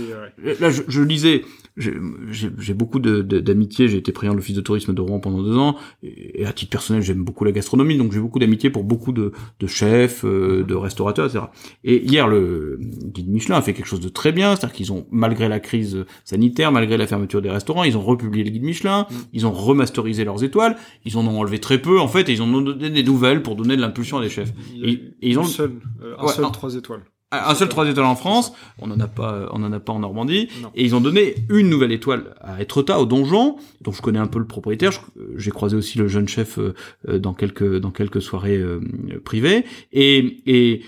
[0.61, 1.45] là je, je lisais
[1.77, 5.77] j'ai beaucoup d'amitié, j'ai été président de l'office de tourisme de Rouen pendant deux ans,
[6.03, 9.33] et, à titre personnel, j'aime beaucoup la gastronomie, donc j'ai beaucoup d'amitié pour beaucoup de,
[9.61, 11.45] de chefs, euh, de restaurateurs, etc.
[11.85, 15.49] Et hier, le guide Michelin fait quelque chose de très bien, c'est-à-dire qu'ils ont, malgré
[15.49, 19.15] la crise sanitaire, malgré la fermeture des restaurants, ils ont republié le guide Michelin, mm.
[19.35, 22.43] ils ont remasterisé leurs étoiles, ils en ont enlevé très peu, en fait, et ils
[22.43, 24.53] ont donné des nouvelles pour donner de l'impulsion à des chefs.
[24.83, 25.43] et, ils ont...
[25.43, 27.03] Un seul, euh, un seul trois étoiles.
[27.33, 29.99] un seul trois étoiles en France, on en a pas, on en a pas en
[29.99, 30.71] Normandie, Non.
[30.75, 34.29] et ils ont donné une nouvelle étoile à Etretat, au donjon, dont je connais un
[34.29, 34.93] peu le propriétaire.
[34.93, 35.01] Je-
[35.37, 36.75] J'ai croisé aussi le jeune chef euh,
[37.09, 38.81] euh, dans quelques dans quelques soirées euh,
[39.25, 40.83] privées, et et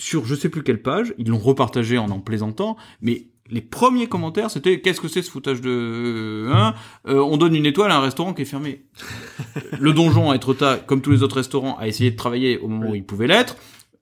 [0.00, 4.06] sur je sais plus quelle page, ils l'ont repartagé en en plaisantant, mais les premiers
[4.06, 6.74] commentaires, c'était qu'est-ce que c'est ce foutage de hein
[7.08, 8.82] Euh, On donne une étoile à un restaurant qui est fermé.
[9.78, 12.90] le donjon à Etretat, comme tous les autres restaurants, a essayé de travailler au moment
[12.90, 13.56] où il pouvait l'être.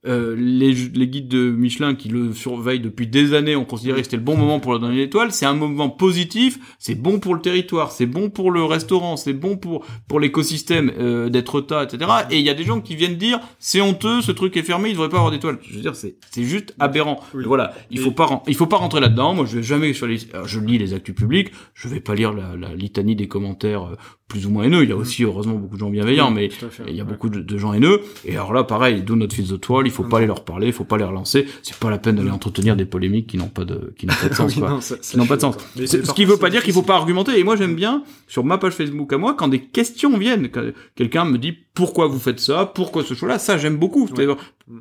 [0.07, 4.05] Euh, les, les guides de Michelin qui le surveillent depuis des années ont considéré que
[4.05, 5.33] c'était le bon moment pour leur donner l'étoile.
[5.33, 9.33] C'est un moment positif, c'est bon pour le territoire, c'est bon pour le restaurant, c'est
[9.33, 12.11] bon pour pour l'écosystème euh, d'Etretat, etc.
[12.31, 14.91] Et il y a des gens qui viennent dire c'est honteux, ce truc est fermé,
[14.91, 15.59] il devrait pas avoir d'étoile.
[15.63, 17.19] Je veux dire, c'est c'est juste aberrant.
[17.35, 17.43] Oui.
[17.45, 19.35] Voilà, il faut pas il faut pas rentrer là-dedans.
[19.35, 22.15] Moi, je vais jamais sur les, alors, je lis les actus publics, je vais pas
[22.15, 23.97] lire la, la litanie des commentaires euh,
[24.29, 24.83] plus ou moins haineux.
[24.83, 27.03] Il y a aussi heureusement beaucoup de gens bienveillants, mais à fait, il y a
[27.05, 27.11] ouais.
[27.11, 28.01] beaucoup de, de gens haineux.
[28.27, 30.67] Et alors là, pareil, d'où notre fils de toile, il faut pas aller leur parler,
[30.69, 31.47] il faut pas les relancer.
[31.63, 34.29] C'est pas la peine d'aller entretenir des polémiques qui n'ont pas de, qui n'ont pas
[34.29, 34.71] de sens, Oui, quoi.
[34.71, 35.57] non, ça- ça, Qui n'ont pas de sens.
[35.77, 37.39] Mais Ce qui veut pas dire qu'il faut pas argumenter.
[37.39, 40.63] Et moi, j'aime bien, sur ma page Facebook à moi, quand des questions viennent, quand
[40.95, 44.09] quelqu'un me dit pourquoi vous faites ça, pourquoi ce choix-là, ça j'aime beaucoup.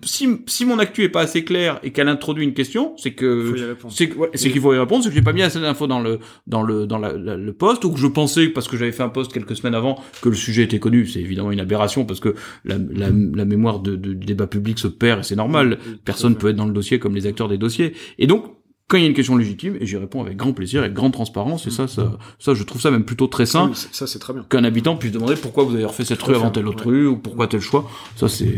[0.03, 3.45] Si, si mon actu est pas assez clair et qu'elle introduit une question, c'est que
[3.51, 3.93] Faut y répondre.
[3.95, 6.19] c'est ouais, qu'il faut y répondre, c'est que j'ai pas mis assez d'infos dans le
[6.45, 9.03] dans le dans la, la- le post ou que je pensais parce que j'avais fait
[9.03, 11.07] un post quelques semaines avant que le sujet était connu.
[11.07, 14.77] C'est évidemment une aberration parce que la, la, la mémoire de, de- du débat public
[14.77, 15.77] se perd et c'est normal.
[15.87, 17.93] Oui, Personne peut être dans le dossier comme les acteurs des dossiers.
[18.19, 18.43] Et donc
[18.89, 21.11] quand il y a une question légitime, et j'y réponds avec grand plaisir, avec grande
[21.11, 24.19] transparence, et ça, ça, ça, je trouve ça même plutôt très sain Oui, ça c'est
[24.19, 24.45] très bien.
[24.49, 26.91] qu'un habitant puisse demander pourquoi vous avez refait cette rue avant telle autre ouais.
[26.99, 27.89] rue, ou pourquoi tel choix.
[28.15, 28.57] Ça, c'est,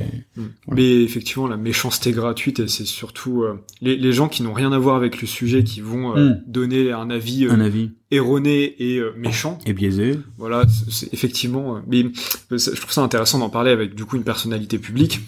[0.67, 4.71] Mais effectivement, la méchanceté gratuite, et c'est surtout euh, les, les gens qui n'ont rien
[4.71, 6.43] à voir avec le sujet, qui vont euh, Mm.
[6.47, 9.57] donner un avis euh, un avis erroné et euh, méchant.
[9.65, 10.19] est biaisé.
[10.37, 11.77] Voilà, c'est effectivement.
[11.77, 12.03] euh, mais
[12.51, 15.21] euh, je trouve ça intéressant d'en parler avec du coup une personnalité publique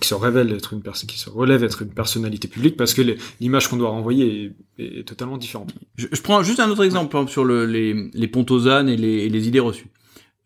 [0.00, 3.02] qui se révèle être une personne, qui se relève être une personnalité publique, parce que
[3.40, 5.72] l'image qu'on doit renvoyer est, totalement différente.
[5.96, 9.28] Je, je prends juste un autre exemple, sur le, les, les ânes et les, et
[9.28, 9.88] les idées reçues.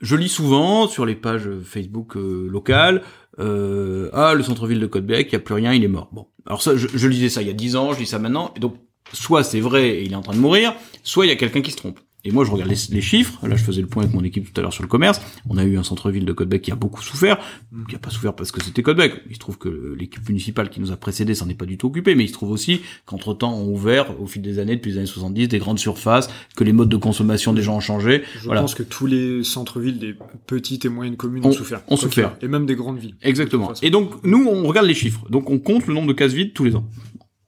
[0.01, 3.03] Je lis souvent sur les pages Facebook euh, locales,
[3.41, 6.09] euh, ah, le centre-ville de Côte-Bec, il n'y a plus rien, il est mort.
[6.13, 8.19] Bon, alors ça, je, je lisais ça il y a 10 ans, je lis ça
[8.19, 8.77] maintenant, et donc,
[9.13, 11.63] soit c'est vrai et il est en train de mourir, soit il y a quelqu'un
[11.63, 11.99] qui se trompe.
[12.25, 13.47] Et moi, je regarde les, les chiffres.
[13.47, 15.21] Là, je faisais le point avec mon équipe tout à l'heure sur le commerce.
[15.49, 17.39] On a eu un centre-ville de Côte-Bec qui a beaucoup souffert,
[17.89, 19.23] qui a pas souffert parce que c'était Côte-Bec.
[19.29, 21.87] Il se trouve que l'équipe municipale qui nous a précédés s'en est pas du tout
[21.87, 24.99] occupée, mais il se trouve aussi qu'entre-temps, on ouvert au fil des années, depuis les
[24.99, 28.23] années 70, des grandes surfaces, que les modes de consommation des gens ont changé.
[28.41, 28.63] Je Voilà.
[28.63, 30.15] pense que tous les centres-villes des
[30.49, 31.83] petites et moyennes communes Ont- ont, souffert.
[31.89, 32.37] ont souffert.
[32.43, 33.15] Et même des grandes villes.
[33.23, 33.73] Exactement.
[33.81, 35.25] Et donc, nous, on regarde les chiffres.
[35.31, 36.85] Donc, on compte le nombre de cases vides tous les ans.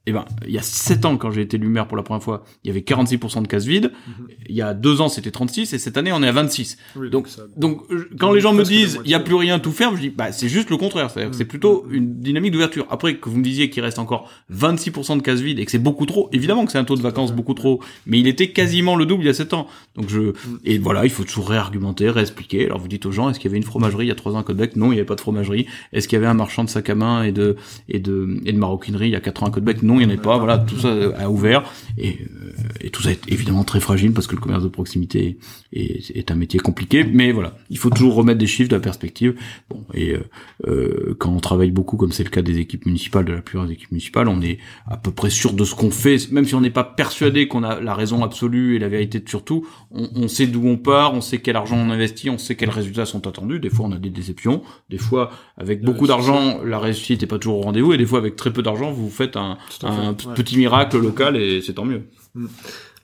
[0.07, 2.23] Eh ben, il y a 7 ans, quand j'ai été élu maire pour la première
[2.23, 3.91] fois, il y avait 46% de cases vides.
[4.07, 4.27] Mhm.
[4.49, 6.77] Il y a 2 ans, c'était 36, et cette année, on est à 26.
[6.95, 9.59] Oui, Donc, ça- donc, euh, quand les gens me disent, il y a plus rien
[9.59, 11.11] tout faire, je dis, bah, c'est juste le contraire.
[11.11, 11.47] C'est-à-dire que c'est Mm.
[11.47, 12.87] plutôt une dynamique d'ouverture.
[12.89, 15.77] Après, que vous me disiez qu'il reste encore 26% de cases vides et que c'est
[15.77, 18.95] beaucoup trop, évidemment que c'est un taux de vacances beaucoup trop, mais il était quasiment
[18.95, 19.67] le double il y a 7 ans.
[19.95, 20.33] Donc je, Mm.
[20.65, 22.65] et voilà, il faut toujours réargumenter, réexpliquer.
[22.65, 24.33] Alors vous dites aux gens, est-ce qu'il y avait une fromagerie il y a 3
[24.35, 24.75] ans à Côte-Bec?
[24.75, 25.67] Non, il n'y avait pas de fromagerie.
[25.93, 27.55] Est-ce qu'il y avait un marchand de sacs à main et de,
[27.87, 29.51] et de, et de maroquinerie il y a 4 ans à?
[29.91, 30.37] Non, il n'y en avait pas.
[30.37, 31.63] Voilà, tout ça a ouvert.
[31.97, 35.37] Et, euh, et tout ça est évidemment très fragile parce que le commerce de proximité
[35.73, 37.03] est, est un métier compliqué.
[37.03, 39.35] Mais voilà, il faut toujours remettre des chiffres de la perspective.
[39.69, 40.23] Bon, et euh,
[40.67, 43.67] euh, quand on travaille beaucoup, comme c'est le cas des équipes municipales, de la plupart
[43.67, 46.55] des équipes municipales, on est à peu près sûr de ce qu'on fait, même si
[46.55, 49.67] on n'est pas persuadé qu'on a la raison absolue et la vérité de surtout.
[49.91, 52.69] On, on sait d'où on part, on sait quel argent on investit, on sait quels
[52.69, 53.59] résultats sont attendus.
[53.59, 54.61] Des fois, on a des déceptions.
[54.89, 57.93] Des fois, avec beaucoup d'argent, la réussite n'est pas toujours au rendez-vous.
[57.93, 60.33] Et des fois, avec très peu d'argent, vous faites un, Tout un ouais.
[60.35, 62.03] petit miracle local et c'est tant mieux.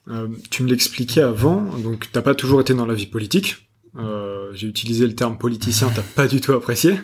[0.09, 3.66] Euh, tu me l'expliquais avant, donc t'as pas toujours été dans la vie politique.
[3.99, 6.95] Euh, J'ai utilisé le terme politicien, t'as pas du tout apprécié.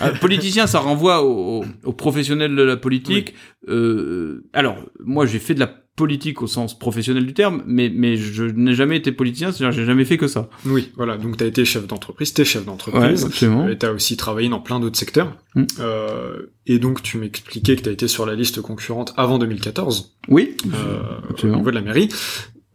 [0.00, 3.34] Ah, politicien, ça renvoie aux, aux professionnels de la politique.
[3.68, 8.16] Euh, alors, moi, j'ai fait de la politique au sens professionnel du terme, mais mais
[8.16, 10.48] je n'ai jamais été politicien, c'est-à-dire j'ai jamais fait que ça.
[10.64, 13.26] Oui, voilà, donc t'as été chef d'entreprise, t'es chef d'entreprise.
[13.26, 13.68] absolument.
[13.68, 15.36] Et t'as aussi travaillé dans plein d'autres secteurs.
[15.54, 15.64] Mm.
[15.78, 20.56] Euh, et donc tu m'expliquais que t'as été sur la liste concurrente avant 2014 Oui,
[20.72, 21.58] euh, au absolument.
[21.58, 22.08] niveau de la mairie.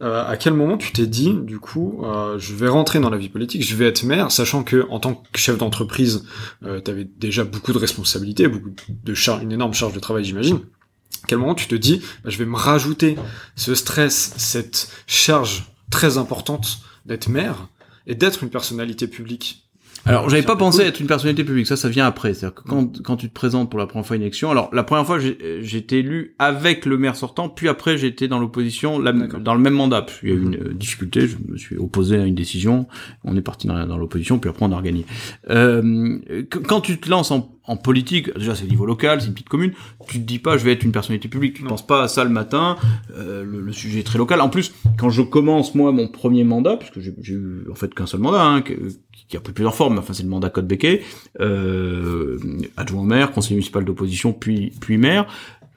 [0.02, 3.16] Euh, à quel moment tu t'es dit, du coup, euh, je vais rentrer dans la
[3.16, 6.24] vie politique, je vais être maire, sachant que en tant que chef d'entreprise,
[6.64, 10.24] euh, tu avais déjà beaucoup de responsabilités, beaucoup de charges, une énorme charge de travail,
[10.24, 10.56] j'imagine.
[10.56, 13.16] À quel moment tu te dis, bah, je vais me rajouter
[13.54, 17.68] ce stress, cette charge très importante d'être maire
[18.06, 19.65] et d'être une personnalité publique?
[20.06, 20.86] Alors, j'avais pas pensé cool.
[20.88, 21.66] être une personnalité publique.
[21.66, 22.32] Ça, ça vient après.
[22.34, 24.82] C'est-à-dire que quand, quand tu te présentes pour la première fois une élection, alors la
[24.84, 29.54] première fois, j'ai été élu avec le maire sortant, puis après, été dans l'opposition dans
[29.54, 30.06] le même mandat.
[30.20, 31.26] Qu'il y a eu une euh, difficulté.
[31.26, 32.86] Je me suis opposé à une décision.
[33.24, 35.04] On est parti dans, dans l'opposition, puis après, on a regagné.
[35.50, 36.18] Euh,
[36.50, 39.48] qu- quand tu te lances en, en politique, déjà, c'est niveau local, c'est une petite
[39.48, 39.72] commune.
[40.08, 41.54] Tu te dis pas, je vais être une personnalité publique.
[41.54, 41.70] Tu Non.
[41.70, 42.76] penses pas à ça le matin.
[43.16, 44.40] Euh, le, le sujet est très local.
[44.40, 47.92] En plus, quand je commence moi mon premier mandat, puisque j'ai j'ai eu en fait
[47.94, 48.62] qu'un seul mandat, hein,
[49.28, 49.98] qui a pris plusieurs formes.
[49.98, 51.02] Enfin, c'est le mandat Code Becquet,
[51.40, 52.38] euh,
[52.76, 55.26] adjoint maire, conseiller municipal d'opposition, puis puis maire.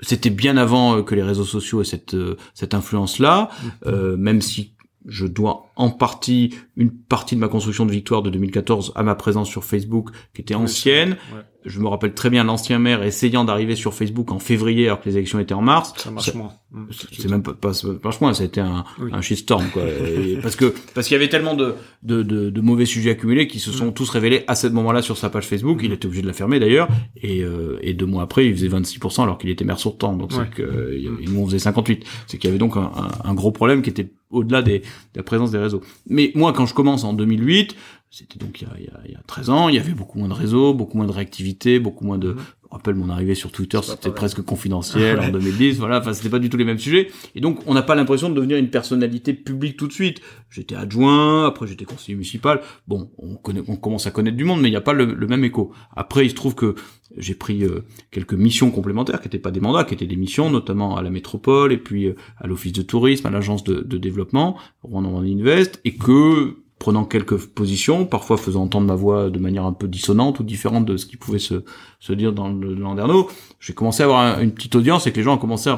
[0.02, 3.50] C'était bien avant euh, que les réseaux sociaux aient cette euh, cette influence-là,
[3.86, 4.74] euh, même si
[5.06, 9.16] je dois en partie une partie de ma construction de victoire de 2014 à ma
[9.16, 11.12] présence sur Facebook, qui était ancienne.
[11.34, 15.02] Ouais, Je me rappelle très bien l'ancien maire essayant d'arriver sur Facebook en février alors
[15.02, 15.94] que les élections étaient en mars.
[15.98, 16.52] ça marche Ça- moins.
[16.72, 16.84] Mm.
[17.12, 19.10] C'est même pas, pas, franchement, ça a été un, Oui.
[19.12, 19.84] un shitstorm, quoi.
[20.18, 23.48] Et parce que, parce qu'il y avait tellement de, de, de, de mauvais sujets accumulés
[23.48, 23.94] qui se sont Mm.
[23.94, 25.80] tous révélés à ce moment-là sur sa page Facebook.
[25.84, 26.88] Il était obligé de la fermer d'ailleurs.
[27.22, 30.16] Et, euh, et deux mois après, il faisait 26% alors qu'il était maire sortant.
[30.16, 30.38] Donc Ouais.
[30.50, 31.32] c'est que, euh, Mm.
[31.34, 32.06] nous on faisait 58.
[32.28, 34.84] C'est qu'il y avait donc un, un, un gros problème qui était au-delà des, de
[35.16, 35.69] la présence des réseaux.
[36.08, 37.76] Mais moi, quand je commence en 2008,
[38.12, 39.80] c'était donc il y, a, il, y a, il y a 13 ans, il y
[39.80, 42.36] avait beaucoup moins de réseaux, beaucoup moins de réactivité, beaucoup moins de...
[42.72, 45.26] Rappelle mon arrivée sur Twitter, c'était presque confidentiel Ouais.
[45.26, 47.10] en 2010, voilà, enfin c'était pas du tout les mêmes sujets.
[47.34, 50.22] Et donc on n'a pas l'impression de devenir une personnalité publique tout de suite.
[50.52, 52.62] J'étais adjoint, après j'étais conseiller municipal.
[52.88, 55.06] Bon, on connaît, on commence à connaître du monde, mais il n'y a pas le,
[55.06, 55.72] le même écho.
[55.96, 56.76] Après, il se trouve que
[57.18, 60.52] j'ai pris euh, quelques missions complémentaires qui n'étaient pas des mandats, qui étaient des missions,
[60.52, 63.98] notamment à la métropole et puis euh, à l'office de tourisme, à l'agence de, de
[63.98, 69.66] développement, Rwanda Invest, et que prenant quelques positions, parfois faisant entendre ma voix de manière
[69.66, 71.64] un peu dissonante ou différente de ce qui pouvait se,
[72.00, 73.28] se dire dans le Landerneau,
[73.60, 75.74] j'ai commencé à avoir un- une petite audience et que les gens ont commencé à,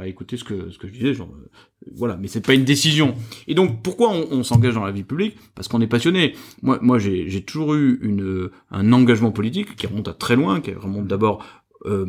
[0.00, 1.12] à- écouter ce que, ce que je disais.
[1.12, 3.14] Genre, euh, voilà, mais c'est pas une décision.
[3.46, 5.36] Et donc, pourquoi on, on s'engage dans la vie publique?
[5.54, 6.34] Parce qu'on est passionné.
[6.62, 10.72] Moi, moi, j'ai toujours eu une, un engagement politique qui remonte à très loin, qui
[10.72, 11.44] remonte d'abord
[11.84, 12.06] euh,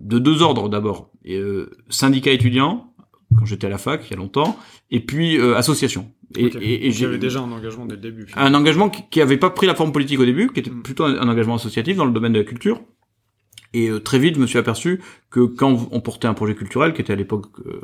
[0.00, 1.10] de deux ordres d'abord.
[1.28, 2.92] Euh, syndicat étudiant,
[3.38, 4.58] quand j'étais à la fac, il y a longtemps,
[4.90, 6.10] et puis euh, association.
[6.36, 6.56] Et, Ok.
[6.60, 8.26] et, et j'ai J'avais déjà un engagement dès le début.
[8.36, 10.82] un engagement qui, qui avait pas pris la forme politique au début, qui était Mm.
[10.82, 12.80] plutôt un, un engagement associatif dans le domaine de la culture.
[13.74, 16.94] Et euh, très vite, je me suis aperçu que quand on portait un projet culturel,
[16.94, 17.80] qui était à l'époque euh,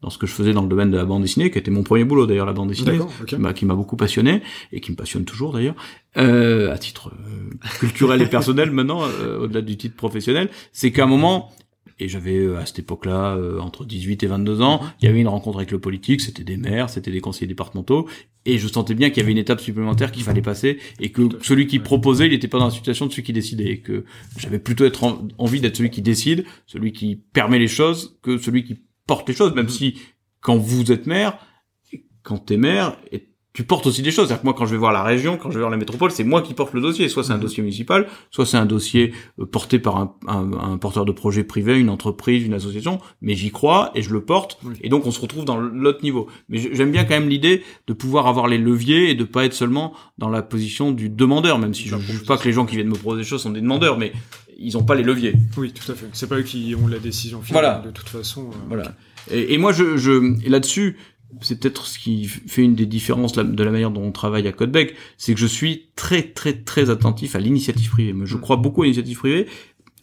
[0.00, 1.82] dans ce que je faisais dans le domaine de la bande dessinée, qui était mon
[1.82, 3.26] premier boulot d'ailleurs, la bande dessinée, D'accord, ok.
[3.26, 5.74] qui m'a- qui m'a beaucoup passionné et qui me passionne toujours d'ailleurs,
[6.16, 11.02] euh, à titre euh, culturel et personnel maintenant, euh, au-delà du titre professionnel, c'est qu'à
[11.02, 11.50] un moment,
[11.98, 15.20] et j'avais euh, à cette époque-là euh, entre 18 et 22 ans, il y avait
[15.20, 18.08] une rencontre avec le politique, c'était des maires, c'était des conseillers départementaux,
[18.46, 21.22] et je sentais bien qu'il y avait une étape supplémentaire qu'il fallait passer, et que
[21.42, 24.04] celui qui proposait, il n'était pas dans la situation de celui qui décidait, et que
[24.36, 28.38] j'avais plutôt être en- envie d'être celui qui décide, celui qui permet les choses, que
[28.38, 28.76] celui qui
[29.06, 29.70] porte les choses, même Mhm.
[29.70, 29.98] si
[30.40, 31.38] quand vous êtes maire,
[32.22, 34.26] quand t'es maire, et tu portes aussi des choses.
[34.26, 36.10] C'est-à-dire que moi, quand je vais voir la région, quand je vais voir la métropole,
[36.10, 37.08] c'est moi qui porte le dossier.
[37.08, 37.42] Soit c'est un Mhm.
[37.42, 41.44] dossier municipal, soit c'est un dossier euh, porté par un, un- un porteur de projet
[41.44, 43.00] privé, une entreprise, une association.
[43.22, 44.58] Mais j'y crois et je le porte.
[44.64, 44.74] Oui.
[44.82, 46.26] Et donc, on se retrouve dans l'autre niveau.
[46.48, 49.54] Mais j'aime bien quand même l'idée de pouvoir avoir les leviers et de pas être
[49.54, 52.66] seulement dans la position du demandeur, même si je ne juge pas que les gens
[52.66, 54.12] qui viennent me proposer des choses sont des demandeurs, mais
[54.58, 55.34] ils ont pas les leviers.
[55.56, 56.06] Oui, tout à fait.
[56.12, 57.62] C'est pas eux qui ont la décision finale.
[57.62, 57.78] Voilà.
[57.86, 58.46] De toute façon.
[58.50, 58.92] euh, Voilà.
[59.30, 60.96] Et, et moi, je, je là-dessus,
[61.40, 64.52] c'est peut-être ce qui fait une des différences de la manière dont on travaille à
[64.52, 68.12] Codebec, c'est que je suis très très très attentif à l'initiative privée.
[68.12, 68.40] Mais je Mm.
[68.40, 69.46] crois beaucoup à l'initiative privée.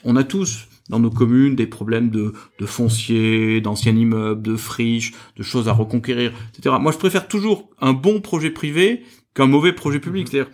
[0.04, 5.14] On a tous dans nos communes des problèmes de, de foncier, d'anciens immeubles, de friches,
[5.38, 6.76] de choses à reconquérir, etc.
[6.82, 10.26] Moi, je préfère toujours un bon projet privé qu'un mauvais projet public.
[10.26, 10.32] Mhm.
[10.32, 10.52] C'est-à-dire,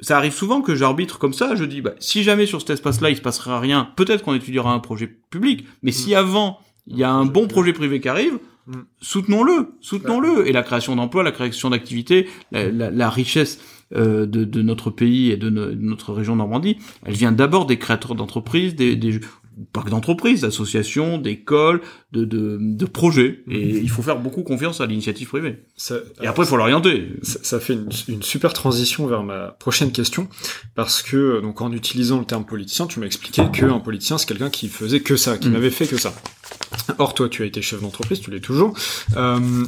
[0.00, 1.54] ça arrive souvent que j'arbitre comme ça.
[1.54, 4.72] Je dis, bah, si jamais sur cet espace-là il se passera rien, peut-être qu'on étudiera
[4.72, 5.64] un projet public.
[5.82, 8.82] Mais si avant il y a un bon projet privé qui arrive, Mm.
[9.00, 10.46] soutenons-le, soutenons-le.
[10.46, 13.58] Et la création d'emplois, la création d'activités, la, la- la richesse
[13.96, 16.76] euh, de, de notre pays et de, no- de notre région Normandie,
[17.06, 19.20] elle vient d'abord des créateurs d'entreprises, des, des
[19.72, 21.80] pas que d'entreprises, d'associations, d'écoles,
[22.12, 23.40] de, de, de projets.
[23.50, 25.64] Et il faut faire beaucoup confiance à l'initiative privée.
[25.76, 27.08] ça- Et après, il faut l'orienter.
[27.22, 30.28] ça, ça fait une, une super transition vers ma prochaine question
[30.76, 34.50] parce que donc en utilisant le terme politicien, tu m'as expliqué qu'un politicien c'est quelqu'un
[34.50, 35.52] qui faisait que ça, qui Mm.
[35.54, 36.12] n'avait fait que ça.
[36.98, 38.74] Or toi, tu as été chef d'entreprise, tu l'es toujours.
[39.16, 39.64] Euh,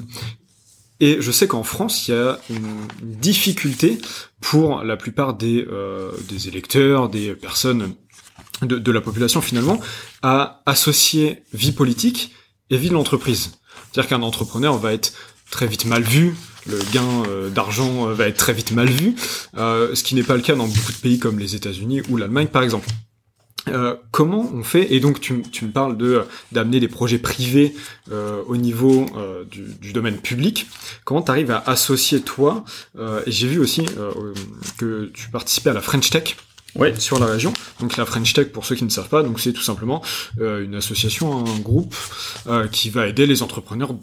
[1.01, 3.99] et je sais qu'en France, il y a une difficulté
[4.41, 7.95] pour la plupart des, euh, des électeurs, des personnes
[8.63, 9.81] de, de la population finalement,
[10.23, 12.33] à associer vie politique
[12.69, 13.53] et vie de l'entreprise.
[13.91, 15.13] C'est-à-dire qu'un entrepreneur va être
[15.51, 16.35] très vite mal vu,
[16.67, 19.15] le gain euh, d'argent euh, va être très vite mal vu,
[19.57, 22.17] euh, ce qui n'est pas le cas dans beaucoup de pays comme les États-Unis ou
[22.17, 22.89] l'Allemagne par exemple.
[23.69, 27.75] Euh, comment on fait Et donc tu, tu me parles de d'amener des projets privés
[28.11, 30.67] euh, au niveau euh, du, du, domaine public.
[31.05, 32.65] Comment tu arrives à associer toi
[32.99, 34.13] euh, Et j'ai vu aussi euh,
[34.79, 36.37] que tu participais à la French Tech.
[36.77, 36.95] Ouais.
[37.01, 37.53] sur la région.
[37.81, 40.05] Donc la French Tech, pour ceux qui ne savent pas, donc c'est tout simplement
[40.39, 41.97] une association, un groupe
[42.71, 43.97] qui va aider les entrepreneurs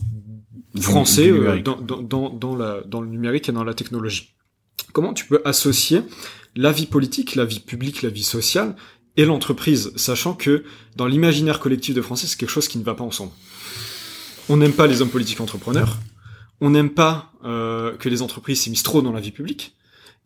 [0.78, 1.32] français
[1.64, 4.34] dans, dans, dans, dans, la, dans le numérique et dans la technologie.
[4.92, 6.02] Comment tu peux associer
[6.58, 8.76] la vie politique, la vie publique, la vie sociale
[9.18, 10.64] et l'entreprise, sachant que
[10.96, 13.32] dans l'imaginaire collectif de Français, c'est quelque chose qui ne va pas ensemble.
[14.48, 15.98] On n'aime pas les hommes politiques entrepreneurs,
[16.62, 19.76] on n'aime pas euh, que les entreprises s'immiscent trop dans la vie publique,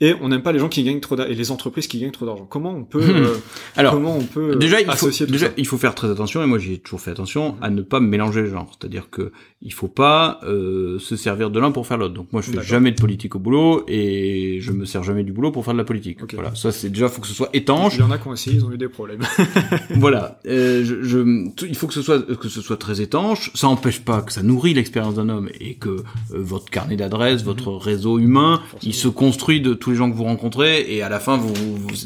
[0.02, 2.26] et on n'aime pas les gens qui gagnent trop et les entreprises qui gagnent trop
[2.26, 2.46] d'argent.
[2.46, 3.24] Comment on peut hmm.
[3.24, 3.38] euh,
[3.76, 6.58] Alors, comment on peut déjà il faut déjà il faut faire très attention et moi
[6.58, 9.32] j'ai toujours fait attention à ne pas mélanger les genres, c'est-à-dire que
[9.64, 12.16] il faut pas euh, se servir de l'un pour faire l'autre.
[12.16, 15.32] Donc moi je fais jamais de politique au boulot et je me sers jamais du
[15.32, 16.20] boulot pour faire de la politique.
[16.34, 17.94] Voilà, ça c'est déjà faut que ce soit étanche.
[17.96, 19.22] Il y en a qui ont essayé, ils ont eu des problèmes.
[19.92, 23.52] voilà, euh, je, je, il faut que ce soit que ce soit très étanche.
[23.54, 27.44] Ça empêche pas que ça nourrit l'expérience d'un homme et que euh, votre carnet d'adresse,
[27.44, 27.78] votre mhm.
[27.78, 31.20] réseau humain, il se construit de tous les gens que vous rencontrez et à la
[31.20, 31.54] fin vous,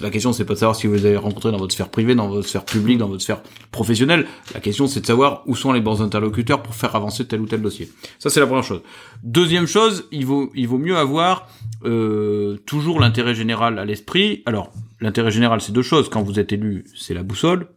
[0.02, 2.16] la question c'est pas de savoir si vous les avez rencontrés dans votre sphère privée,
[2.16, 3.42] dans votre sphère publique, dans votre sphère
[3.72, 4.26] professionnelle.
[4.54, 7.45] La question c'est de savoir où sont les bons interlocuteurs pour faire avancer tel ou
[7.46, 7.90] tel dossier.
[8.20, 8.82] Ça c'est la première chose.
[9.24, 11.48] Deuxième chose, il vaut il vaut mieux avoir
[11.84, 14.44] euh, toujours l'intérêt général à l'esprit.
[14.46, 16.10] Alors l'intérêt général c'est deux choses.
[16.10, 17.68] Quand vous êtes élu, c'est la boussole,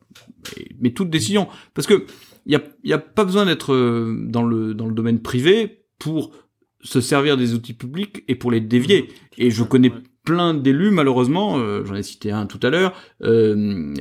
[0.80, 2.06] mais toute décision parce que
[2.46, 5.84] il y a, y a pas besoin d'être euh, dans le dans le domaine privé
[5.98, 6.32] pour
[6.80, 9.08] se servir des outils publics et pour les dévier.
[9.36, 9.92] Et je connais
[10.28, 13.94] plein d'élus, malheureusement, euh, j'en ai cité un tout à l'heure, euh,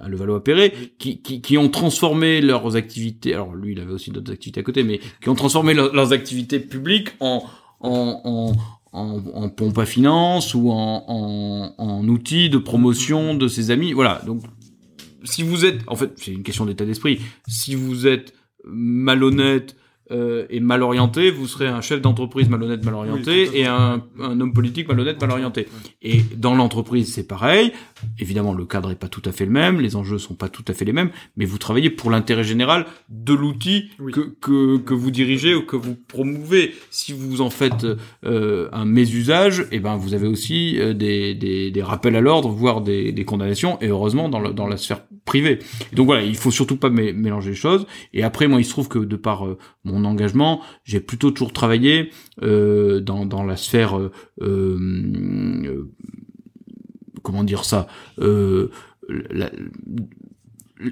[0.00, 4.32] à Levallois-Perret, qui, qui, qui, ont transformé leurs activités, alors lui il avait aussi d'autres
[4.32, 7.44] activités à côté, mais qui ont transformé leurs activités publiques en,
[7.80, 8.52] en, en
[8.92, 13.92] en, en, pompe à finance ou en, en, en outil de promotion de ses amis.
[13.92, 14.22] Voilà.
[14.24, 14.40] Donc,
[15.22, 17.20] si vous êtes, en fait, c'est une question d'état d'esprit.
[17.46, 18.32] Si vous êtes
[18.64, 19.76] malhonnête,
[20.10, 24.40] euh, et mal orienté, vous serez un chef d'entreprise malhonnête, mal orienté, et un, un,
[24.40, 25.66] homme politique malhonnête, mal orienté.
[26.02, 27.72] Et dans l'entreprise, c'est pareil.
[28.18, 30.64] Évidemment, le cadre est pas tout à fait le même, les enjeux sont pas tout
[30.68, 34.94] à fait les mêmes, mais vous travaillez pour l'intérêt général de l'outil que, que, que,
[34.94, 36.74] vous dirigez ou que vous promouvez.
[36.90, 37.86] Si vous en faites
[38.24, 42.20] euh, un mésusage, et eh ben vous avez aussi euh, des, des, des, rappels à
[42.20, 45.58] l'ordre, voire des, des, condamnations, et heureusement dans, le, dans la sphère privée.
[45.92, 47.86] donc voilà, il faut surtout pas mélanger les choses.
[48.14, 51.52] Et après, moi, il se trouve que de par euh, mon engagement, j'ai plutôt toujours
[51.52, 52.10] travaillé
[52.42, 54.00] euh, dans, dans la sphère,
[54.40, 55.90] euh,
[57.22, 57.88] comment dire ça,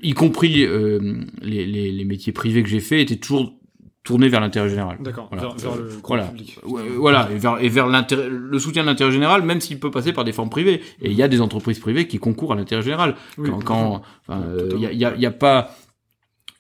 [0.02, 0.66] y compris
[1.42, 3.54] les, les, les, métiers privés que j'ai fait étaient toujours
[4.04, 4.98] tournés vers l'intérêt général.
[5.00, 5.28] D'accord.
[5.32, 5.54] Voilà.
[5.56, 6.24] Vers, le voilà.
[6.26, 6.58] public.
[6.98, 7.28] voilà.
[7.32, 10.24] Et vers, et vers l'intérêt, le soutien de l'intérêt général, même s'il peut passer par
[10.24, 10.82] des formes privées.
[11.00, 13.16] Et il y a des entreprises privées qui concourent à l'intérêt général.
[13.36, 15.74] quand, quand, il y a, y, a, y a pas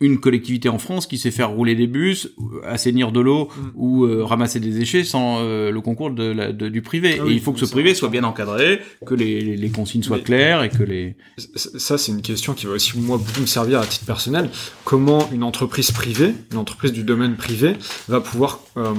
[0.00, 2.30] une collectivité en France qui sait faire rouler des bus,
[2.64, 3.70] assainir de l'eau mm.
[3.74, 7.18] ou euh, ramasser des déchets sans euh, le concours de, la, du privé.
[7.20, 10.18] Ah et il faut que ce privé soit bien encadré, que les, les consignes soient
[10.18, 11.16] claires et que les...
[11.36, 14.50] Ça, c'est une question qui va aussi, moi, beaucoup me servir à titre personnel.
[14.84, 17.74] Comment une entreprise privée, une entreprise du domaine privé,
[18.08, 18.92] va pouvoir euh,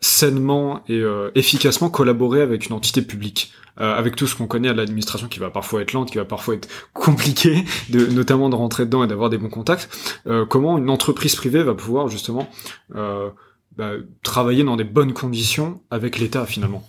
[0.00, 1.02] sainement et
[1.34, 3.52] efficacement collaborer avec une entité publique?
[3.80, 6.24] Euh, avec tout ce qu'on connaît à l'administration qui va parfois être lente, qui va
[6.24, 9.88] parfois être compliqué, de, notamment de rentrer dedans et d'avoir des bons contacts,
[10.26, 12.50] euh, comment une entreprise privée va pouvoir justement
[12.94, 13.30] euh,
[13.76, 16.86] bah, travailler dans des bonnes conditions avec l'État finalement?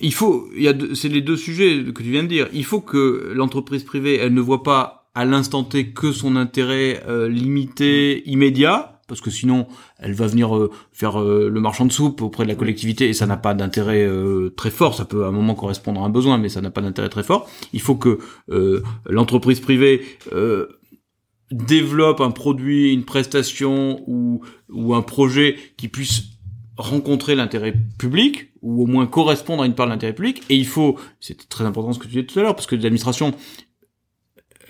[0.00, 2.48] Il faut, il y a, c'est les deux sujets que tu viens de dire.
[2.52, 7.04] Il faut que l'entreprise privée, elle ne voit pas à l'instant T que son intérêt
[7.28, 9.66] limité, immédiat, parce que sinon
[9.98, 13.12] elle va venir euh, faire euh, le marchand de soupe auprès de la collectivité et
[13.12, 14.94] ça n'a pas d'intérêt euh, très fort.
[14.94, 17.22] Ça peut à un moment correspondre à un besoin, mais ça n'a pas d'intérêt très
[17.22, 17.46] fort.
[17.74, 18.20] Il faut que
[19.06, 20.00] l'entreprise privée
[21.50, 26.22] développe un produit, une prestation ou, ou un projet qui puisse
[26.78, 30.66] rencontrer l'intérêt public ou au moins correspondre à une part de l'intérêt public et il
[30.66, 33.34] faut c'était très important ce que tu disais tout à l'heure parce que l'administration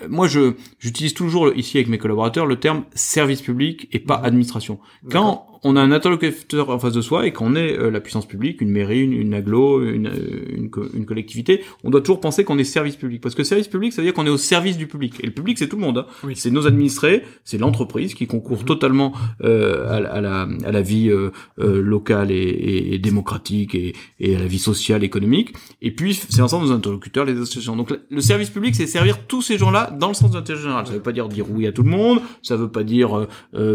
[0.08, 4.78] moi, je j'utilise toujours ici avec mes collaborateurs le terme service public et pas administration.
[5.10, 8.26] Quand on a un interlocuteur en face de soi et qu'on est euh, la puissance
[8.26, 12.44] publique, une mairie, une, une aglo, une, euh, une, une, collectivité, on doit toujours penser
[12.44, 13.20] qu'on est service public.
[13.20, 15.14] Parce que service public, ça veut dire qu'on est au service du public.
[15.22, 15.98] Et le public, c'est tout le monde.
[15.98, 16.06] Hein.
[16.24, 16.34] Oui.
[16.36, 18.64] C'est nos administrés, c'est l'entreprise qui concourt mhm.
[18.64, 19.12] totalement
[19.44, 24.36] euh, à, à, la, à la vie euh, euh, locale et, et, démocratique et, et,
[24.36, 25.54] à la vie sociale, économique.
[25.80, 27.76] Et puis, c'est l'ensemble de nos interlocuteurs, les associations.
[27.76, 30.86] Donc, le service public, c'est servir tous ces gens-là dans le sens de l'intérêt général.
[30.86, 33.26] Ça veut pas dire dire oui à tout le monde, ça veut pas dire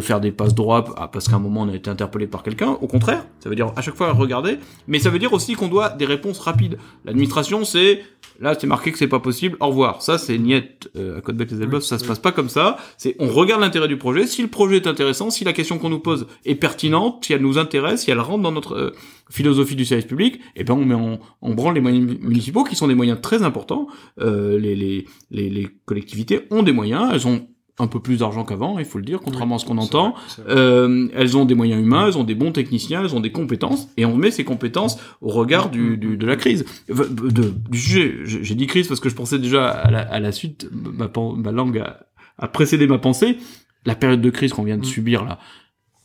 [0.02, 2.78] faire des passes droits, ah, parce qu'à un moment, on a été interpellé par quelqu'un.
[2.82, 5.68] Au contraire, ça veut dire à chaque fois regarder, mais ça veut dire aussi qu'on
[5.68, 6.78] doit des réponses rapides.
[7.06, 8.02] L'administration, c'est
[8.40, 9.58] là, c'est marqué que c'est pas possible.
[9.60, 10.02] Au revoir.
[10.02, 11.84] Ça, c'est niet euh, à Codebec les Elbeuf.
[11.84, 12.78] Ça se passe pas comme ça.
[12.98, 14.28] C'est on regarde l'intérêt du projet.
[14.28, 17.42] Si le projet est intéressant, si la question qu'on nous pose est pertinente, si elle
[17.42, 18.92] nous intéresse, si elle rentre dans notre euh,
[19.30, 22.76] philosophie du service public, eh ben on met en, on branle les moyens municipaux qui
[22.76, 23.88] sont des moyens très importants.
[24.20, 27.10] Euh, les, les, les, les collectivités ont des moyens.
[27.14, 27.48] Elles ont
[27.80, 30.16] un peu plus d'argent qu'avant, il faut le dire, contrairement à ce qu'on entend.
[30.50, 33.88] Euh, elles ont des moyens humains, elles ont des bons techniciens, elles ont des compétences,
[33.98, 38.16] et on met ces compétences au regard du, du de la crise, de, du sujet.
[38.24, 41.52] J'ai dit crise parce que je pensais déjà à la, à la suite, ma, ma
[41.52, 42.08] langue a,
[42.40, 43.38] a, précédé ma pensée.
[43.86, 44.86] La période de crise qu'on vient de mm.
[44.86, 45.40] subir là,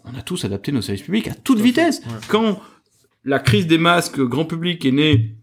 [0.05, 2.03] on a tous adapté nos services publics à toute vitesse.
[2.29, 2.61] Quand
[3.25, 5.37] la crise des masques grand public est née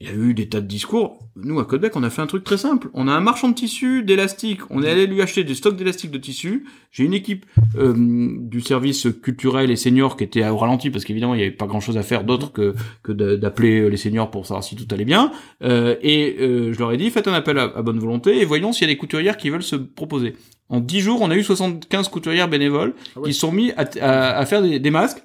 [0.00, 1.18] il y a eu des tas de discours.
[1.34, 2.88] Nous, à Codebec, on a fait un truc très simple.
[2.94, 4.60] On a un marchand de tissu, d'élastique.
[4.70, 6.66] On est allé lui acheter des stocks d'élastique de tissu.
[6.92, 7.46] J'ai une équipe
[7.76, 11.52] euh, du service culturel et senior qui était au ralenti parce qu'évidemment, il n'y avait
[11.52, 15.04] pas grand-chose à faire d'autre que, que d'appeler les seniors pour savoir si tout allait
[15.04, 15.32] bien.
[15.64, 18.72] Euh, et euh, je leur ai dit, faites un appel à, bonne volonté et voyons
[18.72, 20.36] s'il y a des couturières qui veulent se proposer.
[20.68, 24.46] En 10 jours, on a eu 75 couturières bénévoles ah qui sont mis à, à,
[24.46, 25.22] faire des, des masques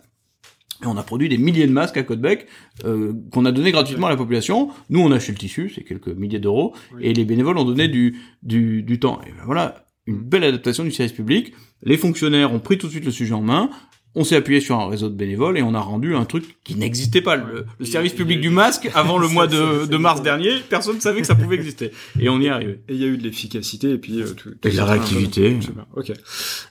[0.81, 2.47] et on a produit des milliers de masques à Codebec
[2.85, 4.69] euh, qu'on a donné gratuitement à la population.
[4.89, 7.87] Nous, on a acheté le tissu, c'est quelques milliers d'euros, et les bénévoles ont donné
[7.87, 9.21] du, du, du temps.
[9.27, 11.53] Et ben voilà, une belle adaptation du service public.
[11.83, 13.69] Les fonctionnaires ont pris tout de suite le sujet en main.
[14.15, 16.75] On s'est appuyé sur un réseau de bénévoles et on a rendu un truc qui
[16.75, 17.35] n'existait pas.
[17.35, 21.21] Le, service public du masque, avant le mois de, de, mars dernier, personne ne savait
[21.21, 21.91] que ça pouvait exister.
[22.19, 22.79] Et on y est arrivé.
[22.89, 24.21] Et il y a eu de l'efficacité et puis...
[24.21, 25.57] Euh, tout, et de la réactivité.
[25.95, 26.11] Ok.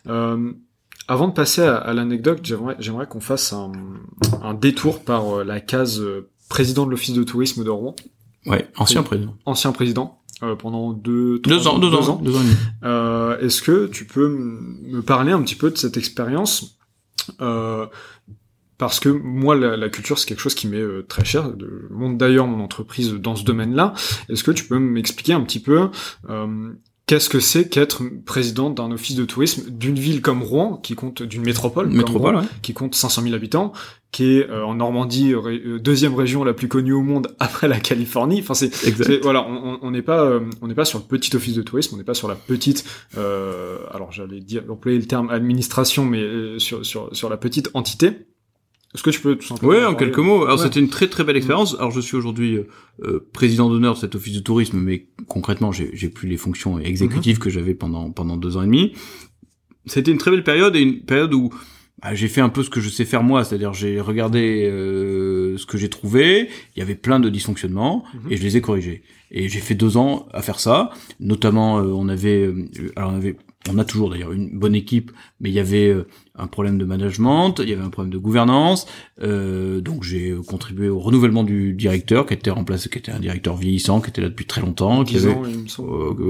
[0.06, 0.52] Euh,
[1.12, 6.30] avant de passer à, l'anecdote, j'aimerais, qu'on fasse un, détour par euh, la case euh,
[6.48, 7.94] président de l'office de tourisme de Rouen.
[8.46, 9.36] Ouais, ancien président.
[9.44, 10.22] Ancien président.
[10.42, 12.40] Euh, pendant deux, deux ans, deux, ans, deux ans.
[12.82, 16.78] Euh, Est-ce que tu peux me parler un petit peu de cette expérience?
[17.42, 17.86] Euh,
[18.78, 21.52] parce que moi, la, la culture, c'est quelque chose qui m'est très cher.
[21.60, 23.92] Je monte d'ailleurs mon entreprise dans ce domaine-là.
[24.30, 25.90] Est-ce que tu peux m'expliquer un petit peu
[27.06, 31.22] qu'est-ce que c'est qu'être président d'un office de tourisme d'une ville comme Rouen, qui compte
[31.22, 33.72] d'une métropole, métropole qui compte 500 000 habitants,
[34.12, 37.80] qui est euh, en Normandie euh, deuxième région la plus connue au monde après la
[37.80, 38.40] Californie.
[38.40, 41.62] Enfin, c'est voilà, on n'est pas euh, on n'est pas sur le petit office de
[41.62, 42.84] tourisme, on n'est pas sur la petite.
[43.16, 48.26] alors j'allais dire employer le terme administration, mais sur sur sur la petite entité.
[48.94, 50.44] Est-ce que tu peux tout simplement Oui, en quelques mots.
[50.44, 51.74] Alors c'était une très très belle expérience.
[51.78, 52.68] Alors je suis aujourd'hui euh,
[53.04, 57.36] euh, président d'honneur de cet office de tourisme, mais concrètement j'ai plus les fonctions exécutives
[57.36, 57.42] mhm.
[57.42, 58.92] que j'avais pendant pendant deux ans et demi.
[59.86, 61.50] C'était une très belle période et une période où
[62.02, 65.56] bah, j'ai fait un peu ce que je sais faire moi, c'est-à-dire j'ai regardé euh,
[65.56, 66.50] ce que j'ai trouvé.
[66.76, 68.30] Il y avait plein de dysfonctionnements mhm.
[68.32, 69.02] et je les ai corrigés.
[69.30, 70.90] Et j'ai fait deux ans à faire ça.
[71.18, 72.52] Notamment, on avait,
[72.94, 73.36] alors on avait
[73.70, 76.06] on a toujours d'ailleurs une bonne équipe, mais il y avait euh,
[76.36, 78.86] un problème de management, il y avait un problème de gouvernance,
[79.22, 83.56] euh, donc j'ai contribué au renouvellement du directeur qui était remplacé, qui était un directeur
[83.56, 85.36] vieillissant, qui était là depuis très longtemps, qui avait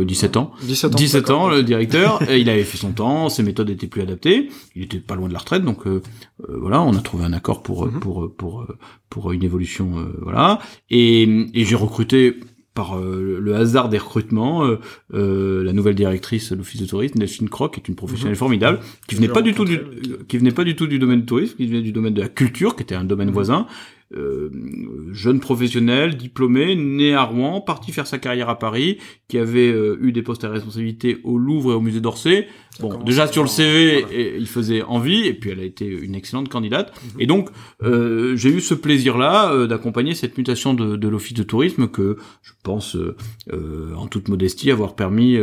[0.05, 3.87] 17 ans, 17 ans, le directeur, et il avait fait son temps, ses méthodes étaient
[3.87, 6.03] plus adaptées, il était pas loin de la retraite, donc euh,
[6.49, 8.01] voilà, on a trouvé un accord pour mhm.
[8.01, 8.67] pour pour
[9.09, 10.59] pour une évolution, voilà,
[10.91, 12.37] et, et j'ai recruté
[12.75, 14.79] par euh, le hasard des recrutements, euh,
[15.13, 18.39] euh, la nouvelle directrice de l'office de tourisme, Delphine Croc, est une professionnelle mhm.
[18.39, 19.79] formidable, qui venait pas du tout du,
[20.27, 22.29] qui venait pas du tout du domaine du tourisme, qui venait du domaine de la
[22.29, 23.35] culture, qui était un domaine mhm.
[23.35, 23.67] voisin,
[24.17, 24.51] euh,
[25.13, 28.99] jeune professionnel, diplômé, né à Rouen, parti faire sa carrière à Paris,
[29.29, 32.49] qui avait eu des postes à responsabilité au Louvre et au musée d'Orsay.
[32.81, 36.49] Bon, déjà sur le CV, il faisait envie, et puis elle a été une excellente
[36.49, 36.93] candidate.
[36.95, 37.21] Mhm.
[37.21, 37.51] Et donc,
[37.83, 42.53] euh, j'ai eu ce plaisir-là d'accompagner cette mutation de, de l'office de tourisme que je
[42.63, 42.97] pense,
[43.97, 45.37] en toute modestie, avoir permis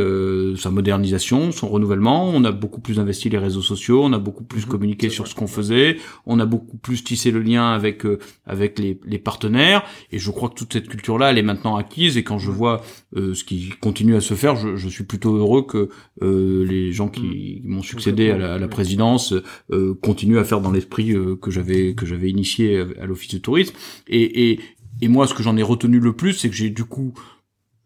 [0.58, 2.30] sa modernisation, son renouvellement.
[2.30, 4.72] On a beaucoup plus investi les réseaux sociaux, on a beaucoup plus mhm.
[4.72, 8.06] communiqué sur ce qu'on faisait, on a beaucoup plus tissé le lien avec
[8.46, 9.84] avec les, les, partenaires.
[10.12, 12.18] Et je crois que toute cette culture-là, elle est maintenant acquise.
[12.18, 12.82] Et quand je vois
[13.16, 15.90] euh, ce qui continue à se faire, je, je suis plutôt heureux que
[16.22, 17.68] euh, les gens qui mm.
[17.70, 19.34] m'ont succédé à la, à la présidence
[19.72, 23.40] euh, continuent à faire dans l'esprit euh, que j'avais que j'avais initié à, l'office de
[23.40, 23.76] tourisme.
[24.08, 24.60] Et, et,
[25.02, 27.14] et moi, ce que j'en ai retenu le plus, c'est que j'ai du coup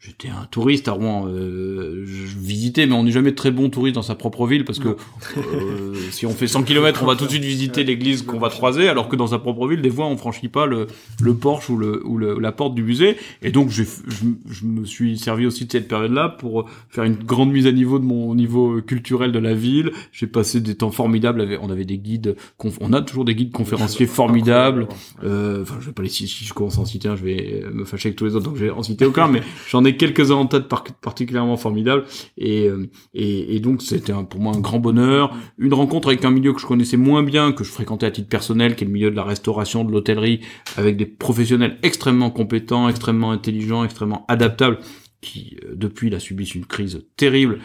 [0.05, 1.27] J'étais un touriste à Rouen.
[1.29, 4.79] Euh, je visitais, mais on n'est jamais très bon touriste dans sa propre ville parce
[4.79, 4.97] que
[5.37, 8.49] euh, si on fait 100 km, on va tout de suite visiter l'église qu'on va
[8.49, 10.87] croiser, alors que dans sa propre ville, des fois, on franchit pas le,
[11.21, 13.15] le porche ou, le, ou le, la porte du musée.
[13.41, 17.53] Et donc, je, je, me suis servi aussi de cette période-là pour faire une grande
[17.53, 19.93] mise à niveau de mon niveau culturel de la ville.
[20.11, 21.59] J'ai passé des temps formidables.
[21.61, 22.35] On avait des guides,
[22.81, 24.89] on a toujours des guides conférenciers formidables.
[25.23, 27.63] Euh, enfin, je vais pas les si je commence à en citer un, je vais
[27.73, 29.92] me fâcher avec tous les autres, donc je vais en citer aucun, mais j'en ai
[29.93, 30.65] ai quelques-uns en tête
[31.01, 32.05] particulièrement formidables.
[32.37, 32.69] Et,
[33.13, 35.35] et, et donc, c'était pour moi un grand bonheur.
[35.57, 38.29] Une rencontre avec un milieu que je connaissais moins bien, que je fréquentais à titre
[38.29, 40.41] personnel, qui est le milieu de la restauration, de l'hôtellerie,
[40.77, 44.79] avec des professionnels extrêmement compétents, extrêmement intelligents, extrêmement adaptables
[45.23, 47.59] qui euh, depuis la subissent une crise terrible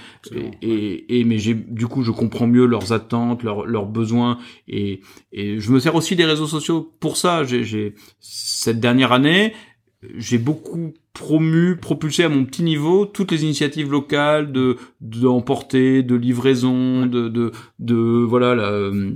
[0.62, 5.00] et, et, mais j'ai du coup je comprends mieux leurs attentes leurs, leurs besoins et,
[5.32, 9.52] et je me sers aussi des réseaux sociaux pour ça j'ai cette dernière année
[10.16, 16.14] j'ai beaucoup promu, propulsé à mon petit niveau toutes les initiatives locales de d'emporter, de
[16.14, 19.14] livraison, de, de, de voilà la, euh,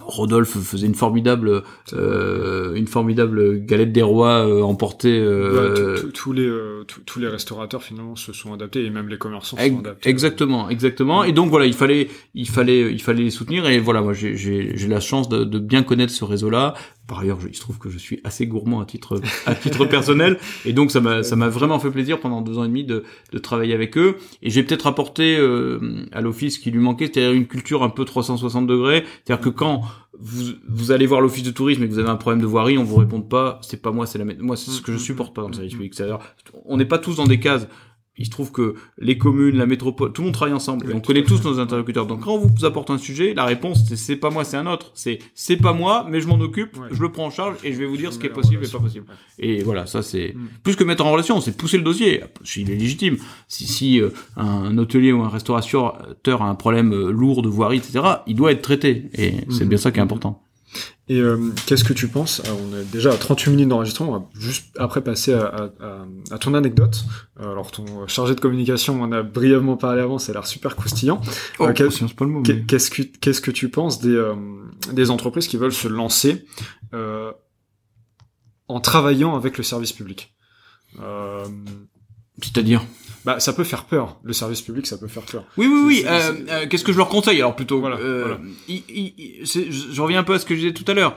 [0.00, 1.62] Rodolphe faisait une formidable,
[1.92, 5.18] euh, une formidable galette des rois euh, emportée.
[5.18, 9.56] Euh, tous les euh, tous les restaurateurs finalement se sont adaptés et même les commerçants
[9.56, 10.08] se sont adaptés.
[10.08, 11.24] Exactement, exactement.
[11.24, 13.66] Et donc voilà, il fallait, il fallait, il fallait les soutenir.
[13.66, 16.74] Et voilà, moi j'ai j'ai la chance de, de bien connaître ce réseau-là.
[17.08, 20.38] Par ailleurs, il se trouve que je suis assez gourmand à titre à titre personnel,
[20.64, 23.04] et donc ça m'a ça m'a vraiment fait plaisir pendant deux ans et demi de
[23.32, 24.16] de travailler avec eux.
[24.40, 28.04] Et j'ai peut-être apporté euh, à l'office qui lui manquait, c'est-à-dire une culture un peu
[28.04, 29.81] 360 degrés, c'est-à-dire que quand
[30.18, 32.78] vous, vous allez voir l'office de tourisme et que vous avez un problème de voirie,
[32.78, 35.34] on vous répond pas, c'est pas moi, c'est la moi, c'est ce que je supporte
[35.34, 35.94] pas dans le service public.
[35.94, 36.18] C'est-à-dire,
[36.64, 37.66] on n'est pas tous dans des cases
[38.22, 40.88] il se trouve que les communes, la métropole, tout le monde travaille ensemble.
[40.88, 42.06] et on connaît tous nos interlocuteurs.
[42.06, 44.66] Donc quand on vous apporte un sujet, la réponse c'est c'est pas moi, c'est un
[44.66, 44.92] autre.
[44.94, 47.78] C'est c'est pas moi, mais je m'en occupe, je le prends en charge et je
[47.78, 49.06] vais vous dire ce qui est possible et pas possible.
[49.40, 50.48] Et voilà, ça c'est mm.
[50.62, 52.22] plus que mettre en relation, c'est pousser le dossier.
[52.56, 53.16] Il est légitime.
[53.48, 57.78] Si si euh, un hôtelier ou un restaurateur a un problème euh, lourd de voirie,
[57.78, 59.10] etc., il doit être traité.
[59.14, 59.68] Et c'est mm.
[59.68, 60.44] bien ça qui est important.
[61.08, 62.40] Et euh, qu'est-ce que tu penses?
[62.46, 65.70] On est déjà à 38 minutes d'enregistrement, on va juste après passer à,
[66.30, 67.04] à, ton anecdote.
[67.40, 70.46] Euh, alors ton chargé de communication on en a brièvement parlé avant, ça a l'air
[70.46, 71.20] super croustillant.
[71.58, 74.34] Oh, euh, qu'est-ce que qu'est-ce que tu penses des, euh,
[74.92, 76.46] des entreprises qui veulent se lancer
[78.68, 80.34] en travaillant avec le service public?
[82.40, 82.82] C'est-à-dire?
[83.24, 84.18] Bah, ça peut faire peur.
[84.24, 85.44] Le service public, ça peut faire peur.
[85.56, 86.04] Oui, oui, oui.
[86.06, 87.38] Euh, euh, Qu'est-ce que je leur conseille?
[87.38, 88.36] Alors plutôt voilà, euh,
[88.68, 91.16] Je reviens un peu à ce que je disais tout à l'heure.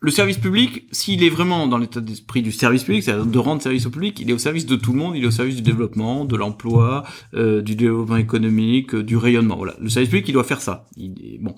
[0.00, 3.60] Le service public, s'il est vraiment dans l'état d'esprit du service public, c'est-à-dire de rendre
[3.60, 5.56] service au public, il est au service de tout le monde, il est au service
[5.56, 7.02] du développement, de l'emploi,
[7.34, 9.56] euh, du développement économique, du rayonnement.
[9.56, 10.86] Voilà, le service public, il doit faire ça.
[10.96, 11.56] Il est, bon,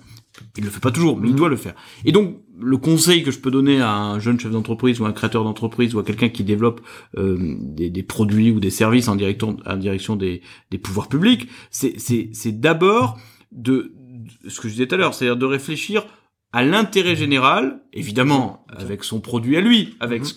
[0.56, 1.74] il le fait pas toujours, mais il doit le faire.
[2.04, 5.12] Et donc, le conseil que je peux donner à un jeune chef d'entreprise ou un
[5.12, 6.80] créateur d'entreprise ou à quelqu'un qui développe
[7.16, 11.48] euh, des, des, produits ou des services en direction, en direction des, des pouvoirs publics,
[11.70, 13.18] c'est d'abord
[13.52, 16.04] de, de, ce que je disais tout à l'heure, c'est-à-dire de réfléchir
[16.52, 20.28] à l'intérêt général, évidemment avec son produit à lui, avec mhm.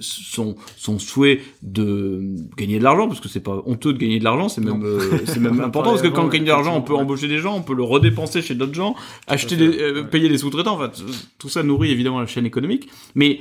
[0.00, 2.22] Son son souhait de
[2.56, 5.18] gagner de l'argent parce que c'est pas honteux de gagner de l'argent c'est même euh,
[5.24, 7.56] c'est même important parce que quand on gagne de l'argent on peut embaucher des gens
[7.56, 8.94] on peut le redépenser chez d'autres gens
[9.26, 10.90] acheter des euh, payer des sous-traitants enfin
[11.38, 13.40] tout ça nourrit évidemment la chaîne économique mais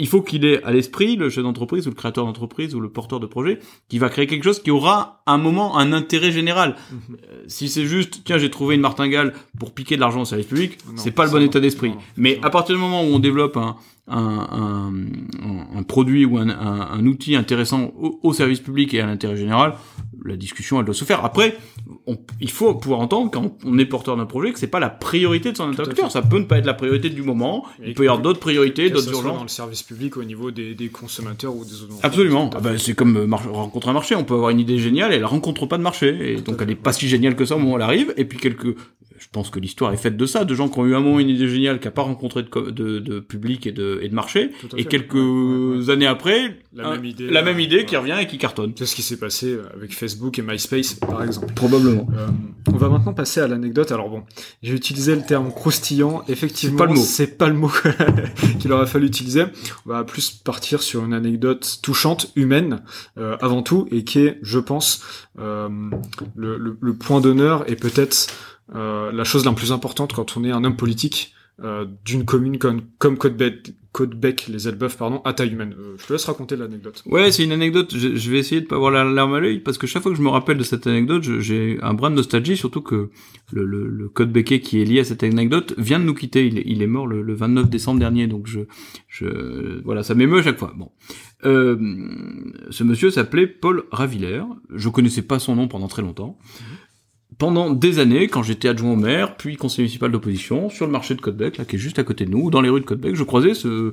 [0.00, 2.88] il faut qu'il ait à l'esprit le chef d'entreprise ou le créateur d'entreprise ou le
[2.88, 6.76] porteur de projet qui va créer quelque chose qui aura un moment un intérêt général.
[6.90, 7.16] Mhm.
[7.30, 10.46] Euh, si c'est juste tiens j'ai trouvé une martingale pour piquer de l'argent au service
[10.46, 11.92] public, c'est pas le bon état d'esprit.
[12.16, 13.76] Mais à partir du moment où on développe un,
[14.10, 17.92] un, produit ou un, outil intéressant
[18.22, 19.74] au, service public et à l'intérêt général,
[20.24, 21.24] la discussion elle doit se faire.
[21.24, 21.56] Après,
[22.06, 24.90] on, il faut pouvoir entendre quand on est porteur d'un projet que c'est pas la
[24.90, 26.10] priorité de son interlocuteur.
[26.10, 27.66] Ça peut ne pas être la priorité du moment.
[27.84, 29.36] il peut y avoir d'autres priorités, d'autres urgences.
[29.36, 31.70] dans le service public au niveau des, des consommateurs ou des.
[32.02, 32.50] Absolument.
[32.54, 34.14] Ah ben, c'est comme euh, rencontrer un marché.
[34.14, 36.32] On peut avoir une idée géniale et elle rencontre pas de marché.
[36.32, 38.14] Et donc elle est pas si géniale que ça au moment où elle arrive.
[38.16, 38.76] Et puis quelques
[39.20, 41.20] je pense que l'histoire est faite de ça, de gens qui ont eu un moment
[41.20, 44.14] une idée géniale, qui n'a pas rencontré de, de, de, public et de, et de
[44.14, 48.38] marché, et quelques années après, la même idée, la même idée qui revient et qui
[48.38, 48.72] cartonne.
[48.76, 51.52] C'est ce qui s'est passé avec Facebook et MySpace, par exemple.
[51.54, 52.08] Probablement.
[52.16, 52.28] Euh,
[52.72, 53.92] on va maintenant passer à l'anecdote.
[53.92, 54.22] Alors bon,
[54.62, 56.22] j'ai utilisé le terme croustillant.
[56.28, 57.70] Effectivement, c'est pas le mot,
[58.58, 59.44] qu'il aurait fallu utiliser.
[59.86, 62.82] On va plus partir sur une anecdote touchante, humaine,
[63.18, 65.02] euh, avant tout, et qui est, je pense,
[65.38, 65.68] euh,
[66.36, 68.28] le, le, le point d'honneur et peut-être
[68.72, 72.82] la chose la plus importante quand on est un homme politique euh, d'une commune comme,
[72.98, 75.74] comme Côte-Bec, les Elbeuf, pardon, à taille humaine.
[75.78, 77.02] Euh, je te laisse raconter l'anecdote.
[77.06, 77.94] Ouais, c'est une anecdote.
[77.94, 80.16] Je, vais essayer de pas avoir la larme à l'œil parce que chaque fois que
[80.16, 83.10] je me rappelle de cette anecdote, j'ai un brin de nostalgie, surtout que
[83.52, 86.46] le, le, le Côte-Becquais qui est lié à cette anecdote vient de nous quitter.
[86.46, 88.60] Il est, il est mort le, le 29 décembre dernier, donc je,
[89.08, 90.72] je voilà, ça m'émeut à chaque fois.
[90.76, 90.92] Bon,
[91.44, 91.76] euh,
[92.70, 94.46] ce monsieur s'appelait Paul Ravillère.
[94.72, 96.38] Je connaissais pas son nom pendant très longtemps.
[96.60, 96.79] Mhm
[97.38, 101.14] pendant des années, quand j'étais adjoint au maire, puis conseiller municipal d'opposition, sur le marché
[101.14, 103.14] de Côtebec, là, qui est juste à côté de nous, dans les rues de Côtebec,
[103.14, 103.92] je croisais ce,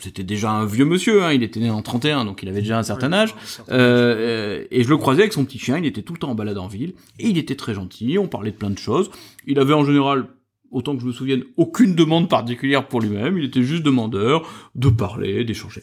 [0.00, 2.78] c'était déjà un vieux monsieur, hein, il était né en 31, donc il avait déjà
[2.78, 3.34] un certain âge,
[3.70, 6.34] euh, et je le croisais avec son petit chien, il était tout le temps en
[6.34, 9.10] balade en ville, et il était très gentil, on parlait de plein de choses,
[9.46, 10.28] il avait en général
[10.70, 14.88] autant que je me souvienne, aucune demande particulière pour lui-même, il était juste demandeur de
[14.88, 15.82] parler, d'échanger.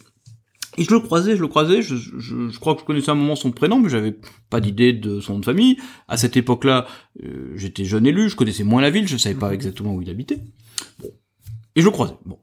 [0.77, 3.13] Et je le croisais, je le croisais, je, je, je crois que je connaissais à
[3.13, 4.15] un moment son prénom, mais j'avais
[4.49, 5.77] pas d'idée de son nom de famille.
[6.07, 6.85] À cette époque-là,
[7.23, 10.09] euh, j'étais jeune élu, je connaissais moins la ville, je savais pas exactement où il
[10.09, 10.39] habitait.
[10.99, 11.09] Bon.
[11.75, 12.13] Et je le croisais.
[12.25, 12.37] Bon.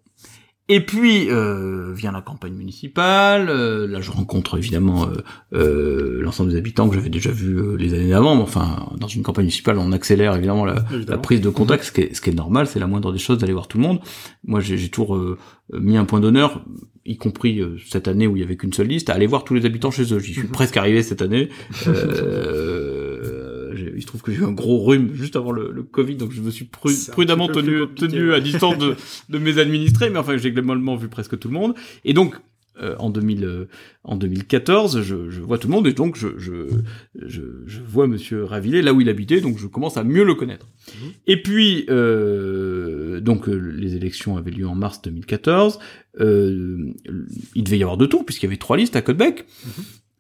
[0.71, 3.51] Et puis euh, vient la campagne municipale.
[3.51, 7.77] Euh, là, je rencontre évidemment euh, euh l'ensemble des habitants que j'avais déjà vu euh,
[7.77, 8.35] les années d'avant.
[8.35, 11.93] Mais enfin, dans une campagne municipale, on accélère évidemment la, la prise de contact, ce
[11.93, 12.67] qui est, ce qui est normal.
[12.67, 14.01] C'est la moindre des choses d'aller voir tout le monde.
[14.45, 15.21] Moi, j'ai toujours
[15.73, 16.65] mis un point d'honneur,
[17.05, 19.55] y compris cette année où il y avait qu'une seule liste, à aller voir tous
[19.55, 20.19] les habitants chez eux.
[20.19, 21.51] J'y suis presque arrivé cette année.
[23.95, 26.33] il se trouve que j'ai eu un gros rhume juste avant le, le Covid, donc
[26.33, 28.97] je me suis prudemment tenu, tenu à distance de,
[29.29, 31.75] de mes administrés, mais enfin j'ai globalement vu presque tout le monde.
[32.05, 32.37] Et donc
[32.83, 33.69] euh, en 2000, euh,
[34.03, 36.71] en 2014, je, je, vois tout le monde et donc je, je,
[37.15, 40.35] je, je, vois Monsieur Ravillet là où il habitait, donc je commence à mieux le
[40.35, 40.67] connaître.
[40.89, 41.07] Mmh.
[41.29, 45.79] Et puis euh, donc euh, les élections avaient lieu en mars 2014.
[46.19, 46.95] il
[47.55, 49.47] devait y avoir deux tours puisqu'il y avait trois listes à Codebec.
[49.65, 49.71] Mmh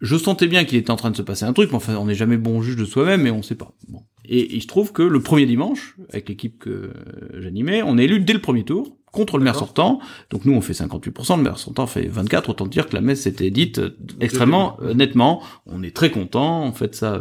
[0.05, 2.05] je sentais bien qu'il était en train de se passer un truc, mais enfin, on
[2.05, 3.73] n'est jamais bon juge de soi-même, mais on sait pas.
[3.89, 4.03] Bon.
[4.27, 6.93] Et il se trouve que le premier dimanche, avec l'équipe que
[7.39, 10.01] j'animais, on est élu dès le premier tour contre le maire sortant.
[10.31, 12.51] Donc nous, on fait 58%, le maire sortant fait 24%.
[12.51, 15.43] Autant dire que la messe s'était dite euh, extrêmement euh, nettement.
[15.67, 17.21] On est très content, on fait ça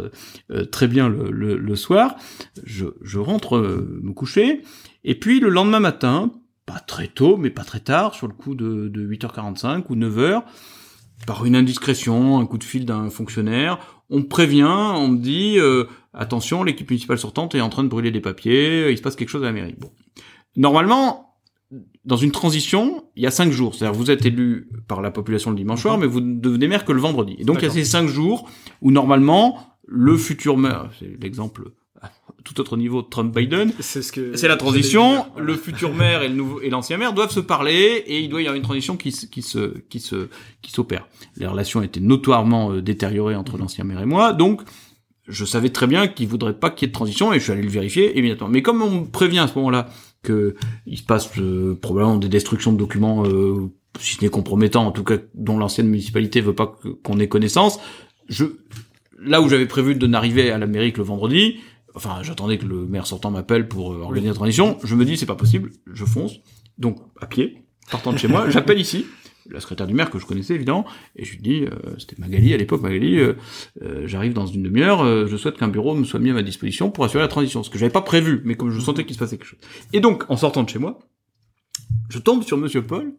[0.52, 2.16] euh, très bien le, le, soir.
[2.64, 4.62] Je, je rentre me coucher,
[5.04, 6.32] et puis le lendemain matin,
[6.66, 10.44] pas très tôt, mais pas très tard, sur le coup de, de 8h45 ou 9h,
[11.26, 15.58] par une indiscrétion, un coup de fil d'un fonctionnaire, on me prévient, on me dit
[15.58, 19.16] euh, attention, l'équipe municipale sortante est en train de brûler des papiers, il se passe
[19.16, 19.76] quelque chose à la mairie.
[19.80, 19.92] Bon.
[20.56, 21.34] Normalement,
[22.06, 23.76] dans une transition, il y a cinq jours.
[23.76, 26.86] C'est-à-dire vous êtes élu par la population le dimanche soir, mais vous ne devenez maire
[26.86, 27.36] que le vendredi.
[27.40, 28.50] Et donc il y a ces cinq jours
[28.82, 31.72] où normalement le futur maire, c'est l'exemple
[32.44, 33.72] tout autre niveau de Trump-Biden.
[33.80, 35.26] C'est ce que c'est la transition.
[35.38, 38.42] Le futur maire et le nouveau et l'ancien maire doivent se parler et il doit
[38.42, 40.28] y avoir une transition qui, qui se qui se
[40.62, 41.08] qui s'opère.
[41.38, 44.62] Les relations étaient notoirement euh, détériorées entre l'ancien maire et moi, donc
[45.28, 47.52] je savais très bien qu'il voudrait pas qu'il y ait de transition et je suis
[47.54, 48.50] allé le vérifier immédiatement.
[48.50, 49.88] Mais comme on me prévient à ce moment-là
[50.22, 53.70] que il se passe euh, probablement des destructions de documents, euh,
[54.00, 57.80] si ce n'est compromettants, en tout cas dont l'ancienne municipalité veut pas qu'on ait connaissance,
[58.28, 58.46] je
[59.26, 61.60] là où j'avais prévu de n'arriver à la mairie que le vendredi,
[61.96, 65.18] enfin j'attendais que le maire sortant m'appelle pour euh, organiser la transition, je me dis
[65.18, 66.40] c'est pas possible, je fonce,
[66.78, 69.06] donc à pied, partant de chez moi, j'appelle ici,
[69.50, 70.86] la secrétaire du maire que je connaissais évidemment,
[71.16, 73.36] et je lui dis, euh, c'était Magali à l'époque, Magali, euh,
[74.06, 77.04] j'arrive dans une demi-heure, je souhaite qu'un bureau me soit mis à ma disposition pour
[77.06, 79.38] assurer la transition, ce que j'avais pas prévu, mais comme je sentais qu'il se passait
[79.38, 79.60] quelque chose.
[79.92, 81.00] Et donc, en sortant de chez moi,
[82.10, 83.14] je tombe sur Monsieur Paul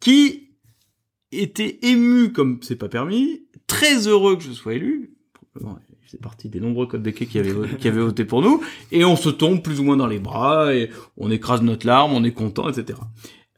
[0.00, 0.48] qui
[1.32, 5.14] était ému comme c'est pas permis, très heureux que je sois élu,
[6.10, 9.14] c'est partie des nombreux codes d'équipe qui avaient, qui avaient voté pour nous, et on
[9.14, 12.32] se tombe plus ou moins dans les bras, et on écrase notre larme, on est
[12.32, 12.98] content, etc.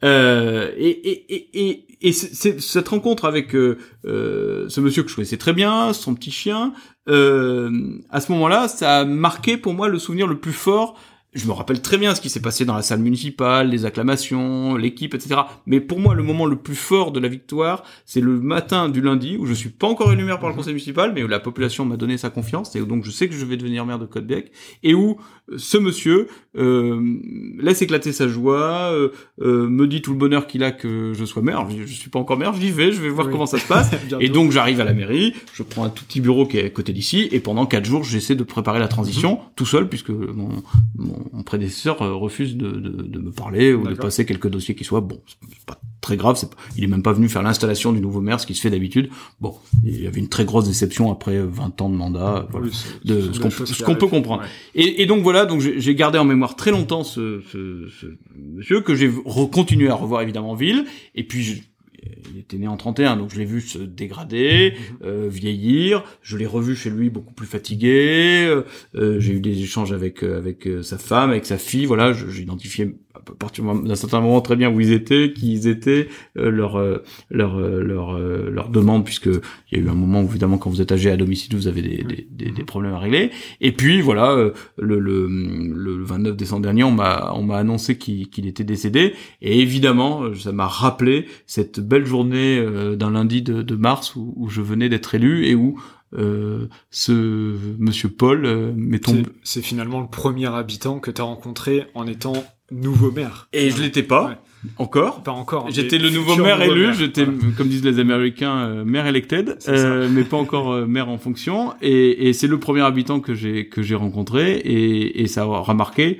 [0.03, 5.15] Euh, et, et, et, et, et cette rencontre avec euh, euh, ce monsieur que je
[5.15, 6.73] connaissais très bien, son petit chien,
[7.07, 10.99] euh, à ce moment-là, ça a marqué pour moi le souvenir le plus fort
[11.33, 14.75] je me rappelle très bien ce qui s'est passé dans la salle municipale, les acclamations,
[14.75, 15.41] l'équipe, etc.
[15.65, 19.01] Mais pour moi, le moment le plus fort de la victoire, c'est le matin du
[19.01, 20.59] lundi où je suis pas encore élu maire par le mhm.
[20.59, 23.29] conseil municipal, mais où la population m'a donné sa confiance et où donc je sais
[23.29, 24.51] que je vais devenir maire de Côte-Bec
[24.83, 25.17] et où
[25.49, 26.27] euh, ce monsieur
[26.57, 27.17] euh,
[27.59, 29.09] laisse éclater sa joie, euh,
[29.41, 31.65] euh, me dit tout le bonheur qu'il a que je sois maire.
[31.69, 33.91] Je, je suis pas encore maire, j'y vais, je vais voir comment ça se passe.
[34.19, 36.69] et donc j'arrive à la mairie, je prends un tout petit bureau qui est à
[36.69, 39.39] côté d'ici et pendant quatre jours, j'essaie de préparer la transition mhm.
[39.55, 40.49] tout seul puisque mon,
[40.97, 44.75] mon mon prédécesseur euh, refuse de, de, de, me parler ou de passer quelques dossiers
[44.75, 47.93] qui soient bon c'est pas très grave c'est il est même pas venu faire l'installation
[47.93, 49.09] du nouveau maire ce qui se fait d'habitude.
[49.39, 52.67] Bon il y avait une très grosse déception après 20 ans de mandat voilà,
[53.05, 54.43] de ce qu'on peut comprendre.
[54.75, 58.05] Et, et, donc voilà donc j'ai gardé en mémoire très longtemps ce, ce, ce
[58.37, 59.11] monsieur que j'ai
[59.51, 60.85] continué à revoir évidemment en ville.
[61.15, 61.61] Et puis je,
[62.03, 64.97] il était né en 31, donc je l'ai vu se dégrader, mhm.
[65.03, 66.03] euh, vieillir.
[66.21, 68.45] Je l'ai revu chez lui beaucoup plus fatigué.
[68.47, 68.63] Euh,
[68.95, 71.85] euh j'ai eu des échanges avec euh, avec sa femme, avec sa fille.
[71.85, 72.95] Voilà, j'ai identifié
[73.27, 76.07] à partir d'un certain moment très bien où ils étaient, qui ils étaient,
[76.37, 80.21] euh, leur euh, leur euh, leur leur demande puisque il y a eu un moment
[80.21, 82.93] où évidemment quand vous êtes âgé à domicile vous avez des, des, des, des problèmes
[82.93, 83.31] à régler.
[83.59, 88.29] Et puis voilà le, le, le 29 décembre dernier on m'a on m'a annoncé qu'il
[88.29, 89.13] qu'il était décédé.
[89.41, 92.63] Et évidemment ça m'a rappelé cette belle journée
[92.95, 95.79] d'un lundi de, de mars où, où je venais d'être élu et où
[96.17, 101.87] euh, ce monsieur Paul euh, mettons c'est finalement le premier habitant que tu as rencontré
[101.93, 102.33] en étant
[102.71, 103.47] nouveau maire.
[103.53, 104.43] Et je l'étais pas.
[104.77, 105.69] Encore Pas encore.
[105.71, 107.25] J'étais le nouveau maire élu, j'étais,
[107.57, 111.73] comme disent les Américains, euh, maire elected, euh, mais pas encore euh, maire en fonction.
[111.81, 115.45] Et, et c'est le premier habitant que j'ai que j'ai rencontré, et, et ça a
[115.45, 116.19] remarqué.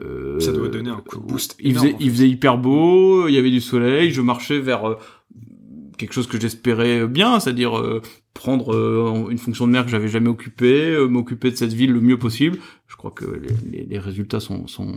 [0.00, 1.56] Euh, ça doit donner un coup de boost.
[1.60, 4.96] Il faisait, il faisait hyper beau, il y avait du soleil, je marchais vers
[5.98, 8.00] quelque chose que j'espérais bien, c'est-à-dire euh,
[8.32, 12.18] prendre une fonction de maire que j'avais jamais occupée, m'occuper de cette ville le mieux
[12.18, 12.58] possible.
[13.04, 13.38] Je crois que
[13.70, 14.96] les, les, résultats sont, sont,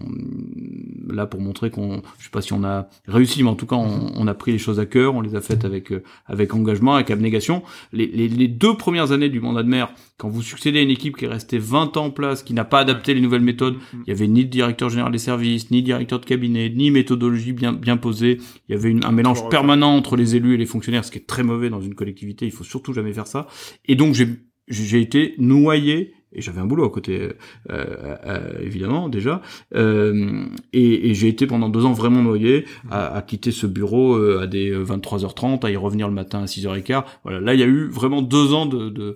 [1.10, 3.76] là pour montrer qu'on, je sais pas si on a réussi, mais en tout cas
[3.76, 5.92] on, on, a pris les choses à cœur, on les a faites avec
[6.26, 7.64] avec engagement, avec abnégation.
[7.92, 10.90] Les, les, les, deux premières années du mandat de maire, quand vous succédez à une
[10.90, 13.76] équipe qui est restée 20 ans en place, qui n'a pas adapté les nouvelles méthodes,
[13.94, 17.52] il y avait ni de directeur général des services, ni directeur de cabinet, ni méthodologie
[17.52, 18.38] bien bien posée.
[18.70, 21.18] Il y avait une, un mélange permanent entre les élus et les fonctionnaires, ce qui
[21.18, 22.46] est très mauvais dans une collectivité.
[22.46, 23.48] Il faut surtout jamais faire ça.
[23.86, 24.30] Et donc j'ai
[24.70, 27.34] j'ai été noyé et j'avais un boulot à côté euh,
[27.70, 29.42] euh, évidemment déjà.
[29.76, 34.16] Euh, et, et j'ai été pendant deux ans vraiment noyé à, à quitter ce bureau
[34.16, 37.64] euh, à des 23h30 à y revenir le matin à 6h15 voilà là il y
[37.64, 39.16] a eu vraiment deux ans de, de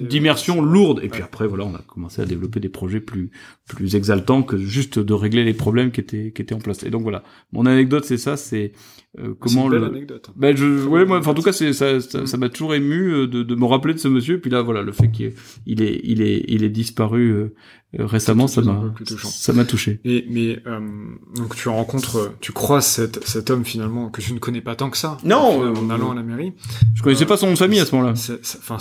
[0.00, 1.00] d'immersion lourde.
[1.02, 3.30] Et puis après voilà on a commencé à développer des projets plus
[3.66, 6.82] plus exaltants que juste de régler les problèmes qui étaient qui étaient en place.
[6.84, 7.22] Et donc voilà.
[7.52, 8.72] Mon anecdote c'est ça c'est
[9.18, 10.26] euh, comment une belle anecdote.
[10.28, 10.34] Hein.
[10.36, 13.26] Ben je ouais moi enfin, en tout cas c'est ça ça m'a toujours ému euh,
[13.26, 15.34] de, de me rappeler de ce monsieur et puis là voilà le fait qu'il est
[15.66, 17.54] il est il est il est disparu euh,
[17.98, 20.00] euh, récemment ça m'a ça m'a touché.
[20.04, 20.78] Et mais euh,
[21.34, 24.90] donc tu rencontres tu crois cet cet homme finalement que je ne connais pas tant
[24.90, 25.18] que ça.
[25.24, 26.52] Non en, allant à la mairie.
[26.94, 28.14] Je connaissais pas son nom de famille à ce moment-là.
[28.14, 28.78] Enfin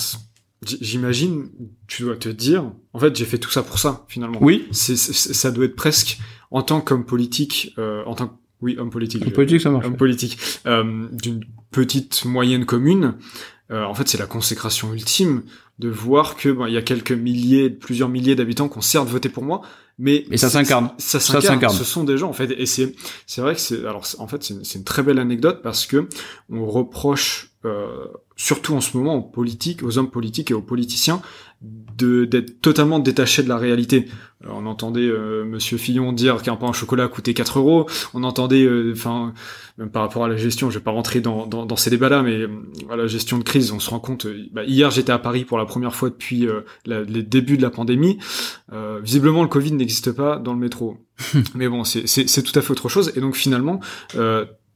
[0.63, 1.49] j'imagine
[1.87, 4.37] tu dois te dire en fait j'ai fait tout ça pour ça finalement.
[4.43, 4.67] Oui.
[4.69, 6.19] C'est ça doit être presque
[6.51, 7.73] en tant qu'homme politique
[8.05, 9.23] en tant que oui, homme politique.
[9.25, 9.85] Homme politique, ça marche.
[9.85, 10.37] Homme politique.
[10.65, 13.15] Euh, D'une petite moyenne commune.
[13.71, 15.43] Euh, en fait, c'est la consécration ultime
[15.77, 19.29] de voir que il y a quelques milliers, plusieurs milliers d'habitants qui ont certes voté
[19.29, 19.61] pour moi,
[19.97, 20.91] mais mais ça s'incarne.
[20.97, 21.73] Ça s'incarne.
[21.73, 22.95] Ce sont des gens en fait, et c'est
[23.27, 26.09] c'est vrai que c'est alors en fait c'est une, une, très belle anecdote parce que
[26.49, 28.07] on reproche euh,
[28.37, 31.21] surtout en ce moment aux politiques, aux hommes politiques et aux politiciens
[31.61, 34.05] de d'être totalement détachés de la réalité.
[34.47, 37.89] on entendait euh, Monsieur Fillon dire qu'un pain au chocolat coûtait 4 euros.
[38.13, 39.33] On entendait, euh, enfin,
[39.77, 42.23] même par rapport à la gestion, je vais pas rentrer dans, dans, dans ces débats-là,
[42.23, 42.45] mais
[42.89, 44.25] à la gestion de crise, on se rend compte.
[44.53, 46.47] Bah, hier, j'étais à Paris pour la première fois depuis
[46.85, 48.17] les débuts de la pandémie.
[49.03, 50.97] visiblement, le Covid n'existe pas dans le métro.
[51.55, 53.11] mais bon, c'est tout à fait autre chose.
[53.17, 53.81] Et donc finalement,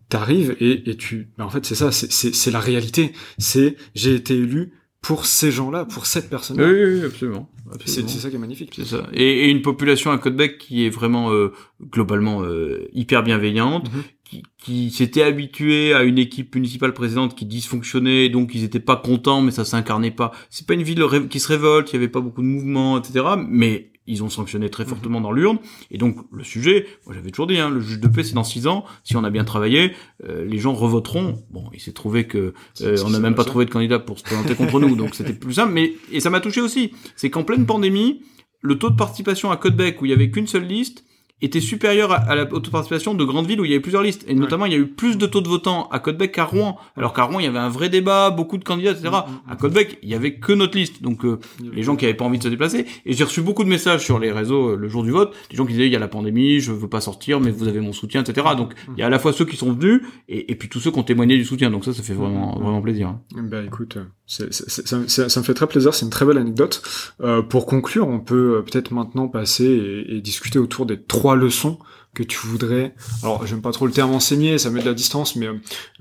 [0.09, 3.13] t'arrives et, et tu, ben, en fait c'est ça, c'est la réalité.
[3.37, 4.73] C'est j'ai été élu
[5.03, 6.57] pour ces gens-là, pour cette personne.
[6.57, 6.63] -là.
[6.63, 7.49] Oui, oui, absolument.
[7.85, 8.71] C'est ça qui est magnifique.
[8.73, 9.05] C'est ça.
[9.13, 11.51] Et, et, une population à Côte-Bec qui est vraiment euh,
[11.91, 14.03] globalement euh, hyper bienveillante, mhm.
[14.23, 18.95] qui, qui s'était habituée à une équipe municipale précédente qui dysfonctionnait, donc ils étaient pas
[18.95, 20.31] contents, mais ça s'incarnait pas.
[20.49, 23.25] C'est pas une ville qui se révolte, il y avait pas beaucoup de mouvements, etc.
[23.45, 25.59] Mais ils ont sanctionné très fortement dans l'urne.
[25.91, 28.43] Et donc le sujet, moi j'avais toujours dit, hein, le juge de paix c'est dans
[28.43, 28.85] six ans.
[29.03, 29.93] Si on a bien travaillé,
[30.27, 31.43] euh, les gens revoteront.
[31.51, 34.23] Bon, il s'est trouvé que euh, on n'a même pas trouvé de candidat pour se
[34.23, 35.73] présenter contre nous, donc c'était plus simple.
[35.73, 38.21] Mais et ça m'a touché aussi, c'est qu'en pleine pandémie,
[38.61, 41.03] le taux de participation à Codebec où il y avait qu'une seule liste
[41.45, 44.25] était supérieur à, la participation de grandes villes où il y avait plusieurs listes.
[44.27, 46.77] Et notamment, il y a eu plus de taux de votants à Côte-Bec qu'à Rouen.
[46.95, 49.09] Alors qu'à Rouen, il y avait un vrai débat, beaucoup de candidats, etc.
[49.09, 51.01] Mm, mm, à Côte-Bec, il y avait que notre liste.
[51.01, 51.39] Donc, euh,
[51.73, 52.85] les gens qui avaient pas envie de se déplacer.
[53.05, 55.35] Et j'ai reçu beaucoup de messages sur les réseaux euh, le jour du vote.
[55.49, 57.67] Des gens qui disaient, il y a la pandémie, je veux pas sortir, mais vous
[57.67, 58.47] avez mon soutien, etc.
[58.57, 60.79] Donc, il y a à la fois ceux qui sont venus et, et puis tous
[60.79, 61.69] ceux qui ont témoigné du soutien.
[61.69, 63.09] Donc ça, ça fait vraiment, vraiment plaisir.
[63.09, 63.21] Hein.
[63.35, 63.97] Bah écoute,
[64.33, 66.81] ça, ça, me fait très plaisir, c'est une très belle anecdote.
[67.21, 71.77] Euh, pour conclure, on peut euh, peut-être maintenant passer et discuter autour des trois leçons
[72.13, 72.93] que tu voudrais,
[73.23, 75.47] alors j'aime pas trop le terme enseigner, ça met de la distance, mais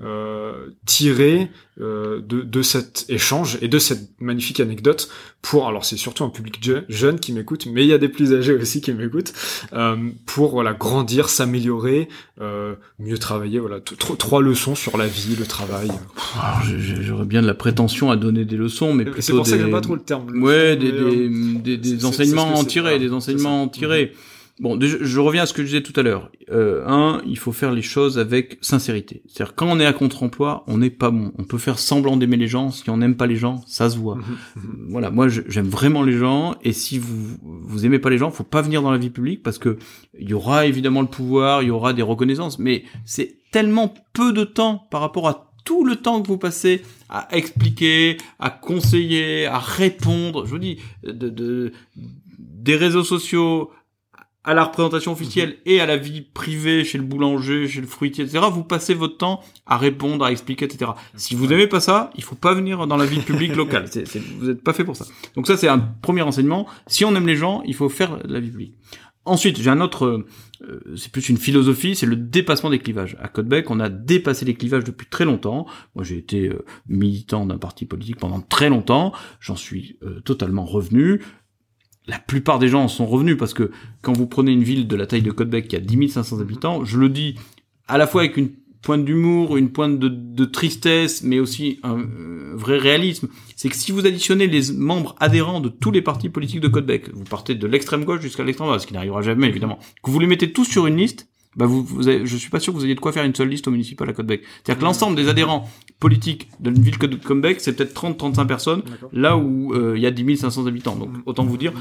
[0.01, 1.49] euh, tirer
[1.81, 5.09] euh, de, de cet échange et de cette magnifique anecdote
[5.41, 8.31] pour, alors c'est surtout un public jeune qui m'écoute, mais il y a des plus
[8.33, 9.33] âgés aussi qui m'écoutent,
[9.73, 9.95] euh,
[10.27, 12.09] pour voilà grandir, s'améliorer,
[12.39, 15.89] euh, mieux travailler, voilà trois leçons sur la vie, le travail.
[17.01, 19.49] J'aurais bien de la prétention à donner des leçons, mais plutôt c'est pour des...
[19.49, 20.43] ça que j'aime pas trop le terme.
[20.43, 24.13] Ouais, des, des, des, des enseignements tirés, des enseignements tirés.
[24.59, 26.29] Bon, je reviens à ce que je disais tout à l'heure.
[26.51, 29.23] Euh, un, il faut faire les choses avec sincérité.
[29.27, 31.31] C'est-à-dire quand on est à contre-emploi, on n'est pas bon.
[31.39, 32.69] On peut faire semblant d'aimer les gens.
[32.69, 34.15] Si on n'aime pas les gens, ça se voit.
[34.15, 34.37] Mhm,
[34.89, 36.55] voilà, moi j'aime vraiment les gens.
[36.61, 39.41] Et si vous vous aimez pas les gens, faut pas venir dans la vie publique
[39.41, 39.79] parce que
[40.19, 44.33] il y aura évidemment le pouvoir, il y aura des reconnaissances, mais c'est tellement peu
[44.33, 49.47] de temps par rapport à tout le temps que vous passez à expliquer, à conseiller,
[49.47, 50.45] à répondre.
[50.45, 51.71] Je vous dis, de, de
[52.37, 53.71] des réseaux sociaux
[54.43, 55.55] à la représentation officielle mhm.
[55.65, 58.45] et à la vie privée chez le boulanger, chez le fruitier, etc.
[58.51, 60.91] Vous passez votre temps à répondre, à expliquer, etc.
[61.15, 63.89] Si vous aimez pas ça, il faut pas venir dans la vie publique locale.
[64.39, 65.05] vous n'êtes pas fait pour ça.
[65.35, 66.67] Donc ça, c'est un premier enseignement.
[66.87, 68.75] Si on aime les gens, il faut faire la vie publique.
[69.25, 70.25] Ensuite, j'ai un autre,
[70.63, 73.15] euh, c'est plus une philosophie, c'est le dépassement des clivages.
[73.21, 75.65] À Côte-Bec, on a dépassé les clivages depuis très longtemps.
[75.95, 79.13] Moi, j'ai été euh, militant d'un parti politique pendant très longtemps.
[79.39, 81.21] J'en suis euh, totalement revenu
[82.07, 84.95] la plupart des gens en sont revenus parce que quand vous prenez une ville de
[84.95, 87.35] la taille de Côte-Bec qui a 10 500 habitants, je le dis
[87.87, 88.51] à la fois avec une
[88.81, 93.75] pointe d'humour, une pointe de, de, tristesse, mais aussi un euh, vrai réalisme, c'est que
[93.75, 97.55] si vous additionnez les membres adhérents de tous les partis politiques de Codebec, vous partez
[97.55, 100.51] de l'extrême gauche jusqu'à l'extrême droite, ce qui n'arrivera jamais évidemment, que vous les mettez
[100.51, 102.95] tous sur une liste, bah vous, vous avez, je suis pas sûr que vous ayez
[102.95, 104.41] de quoi faire une seule liste au municipal à Codebec.
[104.43, 105.69] C'est-à-dire que l'ensemble des adhérents
[106.03, 108.81] politiques d'une ville de Codebec, c'est peut-être 30-35 personnes,
[109.13, 110.97] là où euh, il y a 10 500 habitants.
[110.97, 111.71] Donc autant vous dire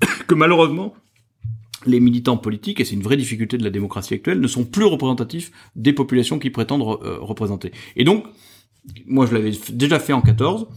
[0.26, 0.94] que malheureusement,
[1.84, 4.86] les militants politiques, et c'est une vraie difficulté de la démocratie actuelle, ne sont plus
[4.86, 7.70] représentatifs des populations qui prétendent euh, représenter.
[7.96, 8.24] Et donc,
[9.04, 10.68] moi je l'avais déjà fait en 14,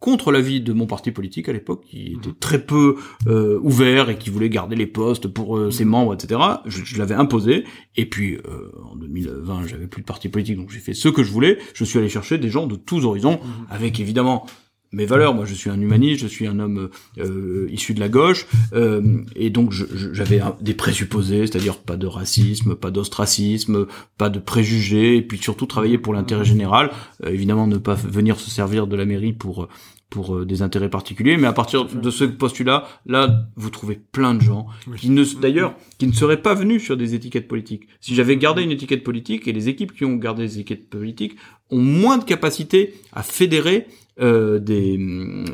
[0.00, 2.96] contre l'avis de mon parti politique à l'époque, qui était très peu
[3.26, 6.40] euh, ouvert et qui voulait garder les postes pour euh, ses membres, etc.
[6.66, 7.64] Je, l'avais imposé.
[7.96, 11.22] Et puis euh, en 2020, j'avais plus de parti politique, donc j'ai fait ce que
[11.22, 11.58] je voulais.
[11.74, 13.40] Je suis allé chercher des gens de tous horizons,
[13.70, 14.46] avec évidemment
[14.92, 15.34] mes valeurs.
[15.34, 19.22] Moi, je suis un humaniste, je suis un homme euh, issu de la gauche, euh,
[19.36, 23.86] et donc j'avais des présupposés, c'est-à-dire pas de racisme, pas d'ostracisme,
[24.16, 26.90] pas de préjugés, et puis surtout travailler pour l'intérêt général.
[27.24, 29.68] Euh, évidemment, ne pas venir se servir de la mairie pour
[30.10, 34.40] pour des intérêts particuliers, mais à partir de ce postulat, là, vous trouvez plein de
[34.40, 34.66] gens
[34.96, 37.88] qui ne, d'ailleurs, qui ne seraient pas venus sur des étiquettes politiques.
[38.00, 41.36] Si j'avais gardé une étiquette politique, et les équipes qui ont gardé des étiquettes politiques
[41.70, 43.86] ont moins de capacité à fédérer
[44.20, 44.98] euh, des,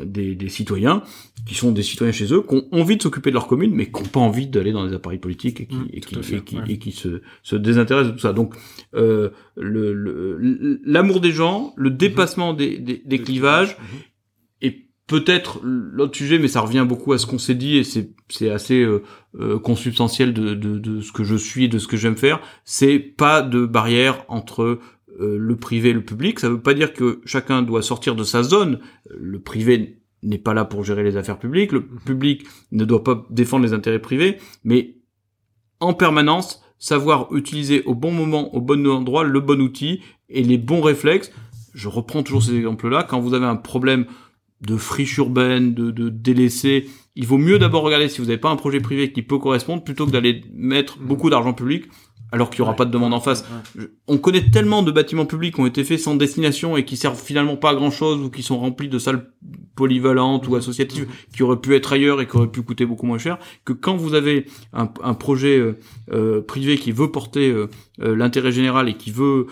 [0.05, 1.03] des, des, citoyens
[1.45, 3.91] qui sont des citoyens chez eux, qui ont envie de s'occuper de leur commune, mais
[3.91, 6.41] qui n'ont pas envie d'aller dans des appareils politiques et qui, mmh, et qui, et
[6.41, 8.33] qui, et qui, se, se désintéressent de tout ça.
[8.33, 8.55] Donc,
[8.95, 11.97] euh, l'amour le, des gens, le mmh.
[11.97, 13.83] dépassement des, des, des clivages, mmh.
[14.63, 18.49] et peut-être l'autre sujet, mais ça revient beaucoup à ce qu'on s'est dit, et c'est
[18.49, 19.03] assez euh,
[19.39, 22.39] euh, consubstantiel de, de, de, ce que je suis et de ce que j'aime faire,
[22.63, 24.79] c'est pas de barrière entre
[25.19, 26.39] le privé et le public.
[26.39, 28.79] Ça ne veut pas dire que chacun doit sortir de sa zone.
[29.09, 31.99] Le privé n'est pas là pour gérer les affaires publiques, le mhm.
[32.05, 34.95] public ne doit pas défendre les intérêts privés, mais
[35.79, 40.57] en permanence savoir utiliser au bon moment, au bon endroit, le bon outil et les
[40.57, 41.31] bons réflexes.
[41.73, 43.03] Je reprends toujours ces exemples-là.
[43.03, 44.05] Quand vous avez un problème
[44.61, 48.49] de friche urbaine, de, de délaissé, il vaut mieux d'abord regarder si vous n'avez pas
[48.49, 51.07] un projet privé qui peut correspondre plutôt que d'aller mettre mhm.
[51.07, 51.85] beaucoup d'argent public
[52.31, 53.45] alors qu'il n'y aura pas de demande en face.
[54.07, 57.21] On connaît tellement de bâtiments publics qui ont été faits sans destination et qui servent
[57.21, 59.31] finalement pas à grand chose ou qui sont remplis de salles
[59.75, 60.57] polyvalentes ou mmh.
[60.57, 61.35] associatives mmh.
[61.35, 63.95] qui auraient pu être ailleurs et qui auraient pu coûter beaucoup moins cher que quand
[63.95, 65.77] vous avez un, projet euh,
[66.13, 67.67] euh, privé qui veut porter euh,
[67.99, 69.47] l'intérêt général et qui veut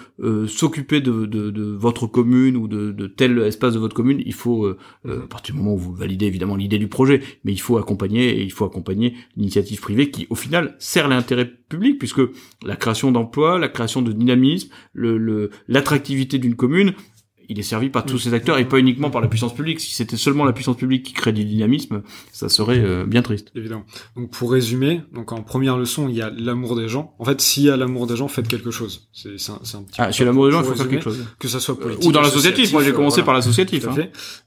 [0.47, 4.68] s'occuper de, de, votre commune ou de, de, tel espace de votre commune, il faut
[4.68, 8.30] à partir du moment où vous validez évidemment l'idée du projet, mais il faut accompagner
[8.30, 11.51] et il faut accompagner l'initiative privée qui au final sert l'intérêt
[11.93, 12.21] puisque
[12.63, 14.69] la création d'emplois, la création de dynamisme,
[15.67, 16.93] l'attractivité d'une commune,
[17.49, 19.79] il est servi par tous ces acteurs et pas uniquement par la puissance publique.
[19.79, 23.51] Si c'était seulement la puissance publique qui crée du dynamisme, ça serait euh, bien triste.
[23.55, 23.85] Évidemment.
[24.15, 27.15] Donc pour résumer, donc en première leçon, il y a l'amour des gens.
[27.19, 29.07] En fait, s'il y a l'amour des gens, faites quelque chose.
[29.13, 29.99] C'est un, un, petit.
[29.99, 31.25] Ah, chez l'amour des gens, il faut faire quelque chose.
[31.39, 32.05] Que ça soit politique.
[32.05, 32.71] Ou dans l'associatif.
[32.73, 33.87] Moi, j'ai commencé par l'associatif.
[33.87, 33.95] Hein.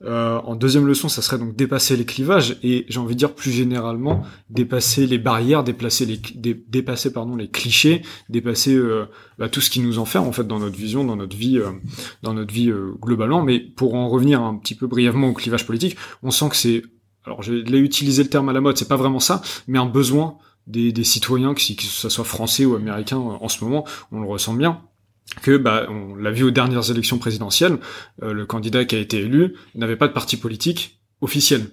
[0.04, 3.34] Euh, en deuxième leçon, ça serait donc dépasser les clivages et j'ai envie de dire
[3.34, 6.20] plus généralement dépasser les barrières, dépasser les
[6.68, 9.06] dépasser pardon les clichés, dépasser euh,
[9.38, 11.72] bah, tout ce qui nous enferme en fait dans notre vision, dans notre vie, euh,
[12.22, 13.42] dans notre vie euh, globalement.
[13.42, 16.82] Mais pour en revenir un petit peu brièvement au clivage politique, on sent que c'est,
[17.24, 19.86] alors je l'ai utilisé le terme à la mode, c'est pas vraiment ça, mais un
[19.86, 24.26] besoin des, citoyens, que, que ce soit français ou américain en ce moment, on le
[24.26, 24.82] ressent bien
[25.42, 27.78] que bah, on l'a vu aux dernières élections présidentielles,
[28.22, 31.66] euh, le candidat qui a été élu n'avait pas de parti politique officiel.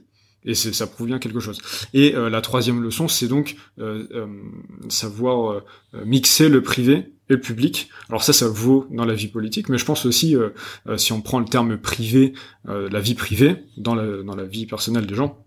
[0.45, 1.59] Et ça prouve bien quelque chose.
[1.93, 3.55] Et la troisième leçon, c'est donc
[4.89, 5.61] savoir
[6.05, 7.89] mixer le privé et le public.
[8.09, 10.49] Alors ça, ça vaut dans la vie politique, mais je pense aussi, euh,
[10.87, 12.33] euh, si on prend le terme privé,
[12.67, 15.39] euh, la vie privée, dans la, dans la vie personnelle des gens,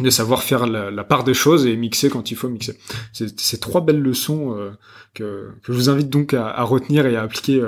[0.00, 2.76] de savoir faire la, part des choses et mixer quand il faut mixer.
[3.12, 4.72] C'est ces trois belles leçons
[5.14, 7.62] que, que, je vous invite donc à, à retenir et à appliquer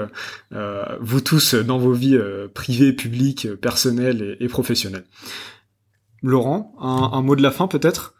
[1.00, 2.18] vous tous dans vos vies
[2.52, 5.04] privées, publiques, personnelles et, et professionnelles.
[6.28, 8.14] Laurent, un, un mot de la fin peut-être?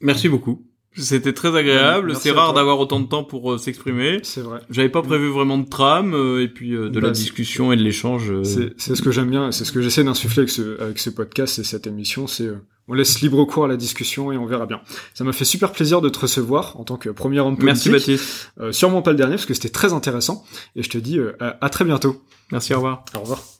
[0.00, 0.64] Merci beaucoup.
[0.96, 2.16] C'était très agréable.
[2.16, 4.18] c'est rare d'avoir autant de temps pour euh, s'exprimer.
[4.24, 4.60] C'est vrai.
[4.70, 7.76] J'avais pas prévu vraiment de trame euh, et puis euh, de la bah, discussion et
[7.76, 8.32] de l'échange.
[8.42, 9.52] C'est ce que j'aime bien.
[9.52, 12.26] C'est ce que j'essaie d'insuffler avec ce, avec ce podcast et cette émission.
[12.26, 12.48] C'est
[12.88, 14.80] on laisse libre cours à la discussion et on verra bien.
[15.14, 17.92] Ça m'a fait super plaisir de te recevoir en tant que premier homme politique.
[17.92, 18.52] Merci Baptiste.
[18.72, 20.44] sûrement pas le dernier parce que c'était très intéressant.
[20.74, 22.20] Et je te dis à très bientôt.
[22.50, 22.74] Merci.
[22.74, 23.04] Au revoir.
[23.14, 23.59] Au revoir.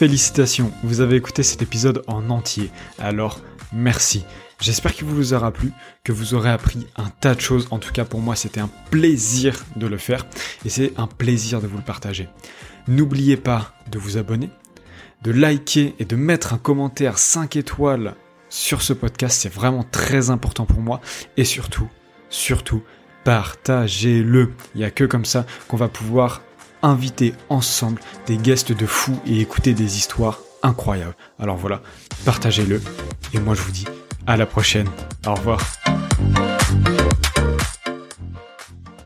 [0.00, 3.38] Félicitations, vous avez écouté cet épisode en entier, alors
[3.70, 4.24] merci.
[4.58, 5.72] J'espère qu'il vous aura plu,
[6.04, 7.68] que vous aurez appris un tas de choses.
[7.70, 10.24] En tout cas, pour moi, c'était un plaisir de le faire
[10.64, 12.30] et c'est un plaisir de vous le partager.
[12.88, 14.48] N'oubliez pas de vous abonner,
[15.20, 18.14] de liker et de mettre un commentaire 5 étoiles
[18.48, 21.02] sur ce podcast, c'est vraiment très important pour moi.
[21.36, 21.90] Et surtout,
[22.30, 22.82] surtout,
[23.24, 24.54] partagez-le.
[24.74, 26.40] Il n'y a que comme ça qu'on va pouvoir
[26.82, 31.14] inviter ensemble des guests de fous et écouter des histoires incroyables.
[31.38, 31.80] Alors voilà,
[32.24, 32.82] partagez-le.
[33.32, 33.86] Et moi je vous dis
[34.26, 34.88] à la prochaine.
[35.26, 35.60] Au revoir.